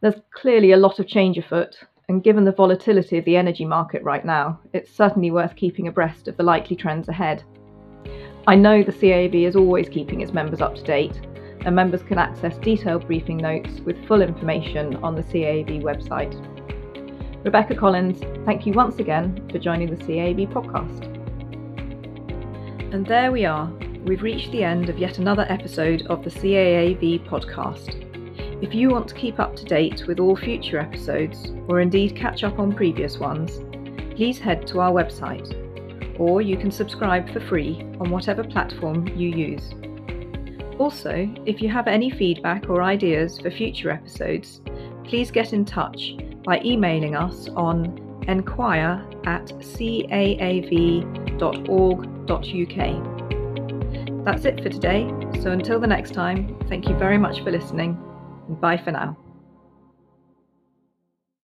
There's 0.02 0.20
clearly 0.34 0.72
a 0.72 0.76
lot 0.76 0.98
of 0.98 1.06
change 1.06 1.38
afoot, 1.38 1.76
and 2.10 2.22
given 2.22 2.44
the 2.44 2.52
volatility 2.52 3.16
of 3.16 3.24
the 3.24 3.38
energy 3.38 3.64
market 3.64 4.02
right 4.02 4.22
now, 4.22 4.60
it's 4.74 4.94
certainly 4.94 5.30
worth 5.30 5.56
keeping 5.56 5.88
abreast 5.88 6.28
of 6.28 6.36
the 6.36 6.42
likely 6.42 6.76
trends 6.76 7.08
ahead. 7.08 7.42
I 8.46 8.54
know 8.54 8.82
the 8.82 8.92
CAAV 8.92 9.46
is 9.48 9.56
always 9.56 9.88
keeping 9.88 10.20
its 10.20 10.34
members 10.34 10.60
up 10.60 10.74
to 10.74 10.82
date, 10.82 11.18
and 11.64 11.74
members 11.74 12.02
can 12.02 12.18
access 12.18 12.58
detailed 12.58 13.06
briefing 13.06 13.38
notes 13.38 13.80
with 13.80 14.06
full 14.06 14.20
information 14.20 14.96
on 14.96 15.14
the 15.14 15.22
CAAV 15.22 15.82
website. 15.82 16.36
Rebecca 17.46 17.74
Collins, 17.74 18.20
thank 18.44 18.66
you 18.66 18.74
once 18.74 18.96
again 18.96 19.48
for 19.50 19.58
joining 19.58 19.88
the 19.88 20.04
CAAV 20.04 20.52
podcast. 20.52 21.09
And 22.92 23.06
there 23.06 23.30
we 23.30 23.44
are. 23.44 23.70
We've 24.04 24.20
reached 24.20 24.50
the 24.50 24.64
end 24.64 24.88
of 24.88 24.98
yet 24.98 25.18
another 25.18 25.46
episode 25.48 26.06
of 26.08 26.24
the 26.24 26.30
CAAV 26.30 27.24
podcast. 27.28 27.94
If 28.60 28.74
you 28.74 28.90
want 28.90 29.06
to 29.08 29.14
keep 29.14 29.38
up 29.38 29.54
to 29.56 29.64
date 29.64 30.08
with 30.08 30.18
all 30.18 30.34
future 30.34 30.80
episodes, 30.80 31.52
or 31.68 31.78
indeed 31.78 32.16
catch 32.16 32.42
up 32.42 32.58
on 32.58 32.74
previous 32.74 33.16
ones, 33.16 33.60
please 34.16 34.40
head 34.40 34.66
to 34.66 34.80
our 34.80 34.90
website, 34.90 36.18
or 36.18 36.42
you 36.42 36.56
can 36.56 36.72
subscribe 36.72 37.32
for 37.32 37.38
free 37.38 37.80
on 38.00 38.10
whatever 38.10 38.42
platform 38.42 39.06
you 39.06 39.28
use. 39.28 39.72
Also, 40.80 41.32
if 41.46 41.62
you 41.62 41.68
have 41.68 41.86
any 41.86 42.10
feedback 42.10 42.68
or 42.68 42.82
ideas 42.82 43.38
for 43.38 43.52
future 43.52 43.90
episodes, 43.90 44.62
please 45.04 45.30
get 45.30 45.52
in 45.52 45.64
touch 45.64 46.16
by 46.42 46.60
emailing 46.64 47.14
us 47.14 47.48
on 47.50 48.24
enquire 48.26 49.06
at 49.26 49.46
caav.org.uk. 49.60 50.20
That's 54.24 54.44
it 54.44 54.62
for 54.62 54.68
today, 54.68 55.08
so 55.40 55.50
until 55.50 55.80
the 55.80 55.86
next 55.86 56.12
time, 56.12 56.56
thank 56.68 56.88
you 56.88 56.94
very 56.96 57.18
much 57.18 57.42
for 57.42 57.50
listening, 57.50 57.98
and 58.48 58.60
bye 58.60 58.76
for 58.76 58.92
now. 58.92 59.16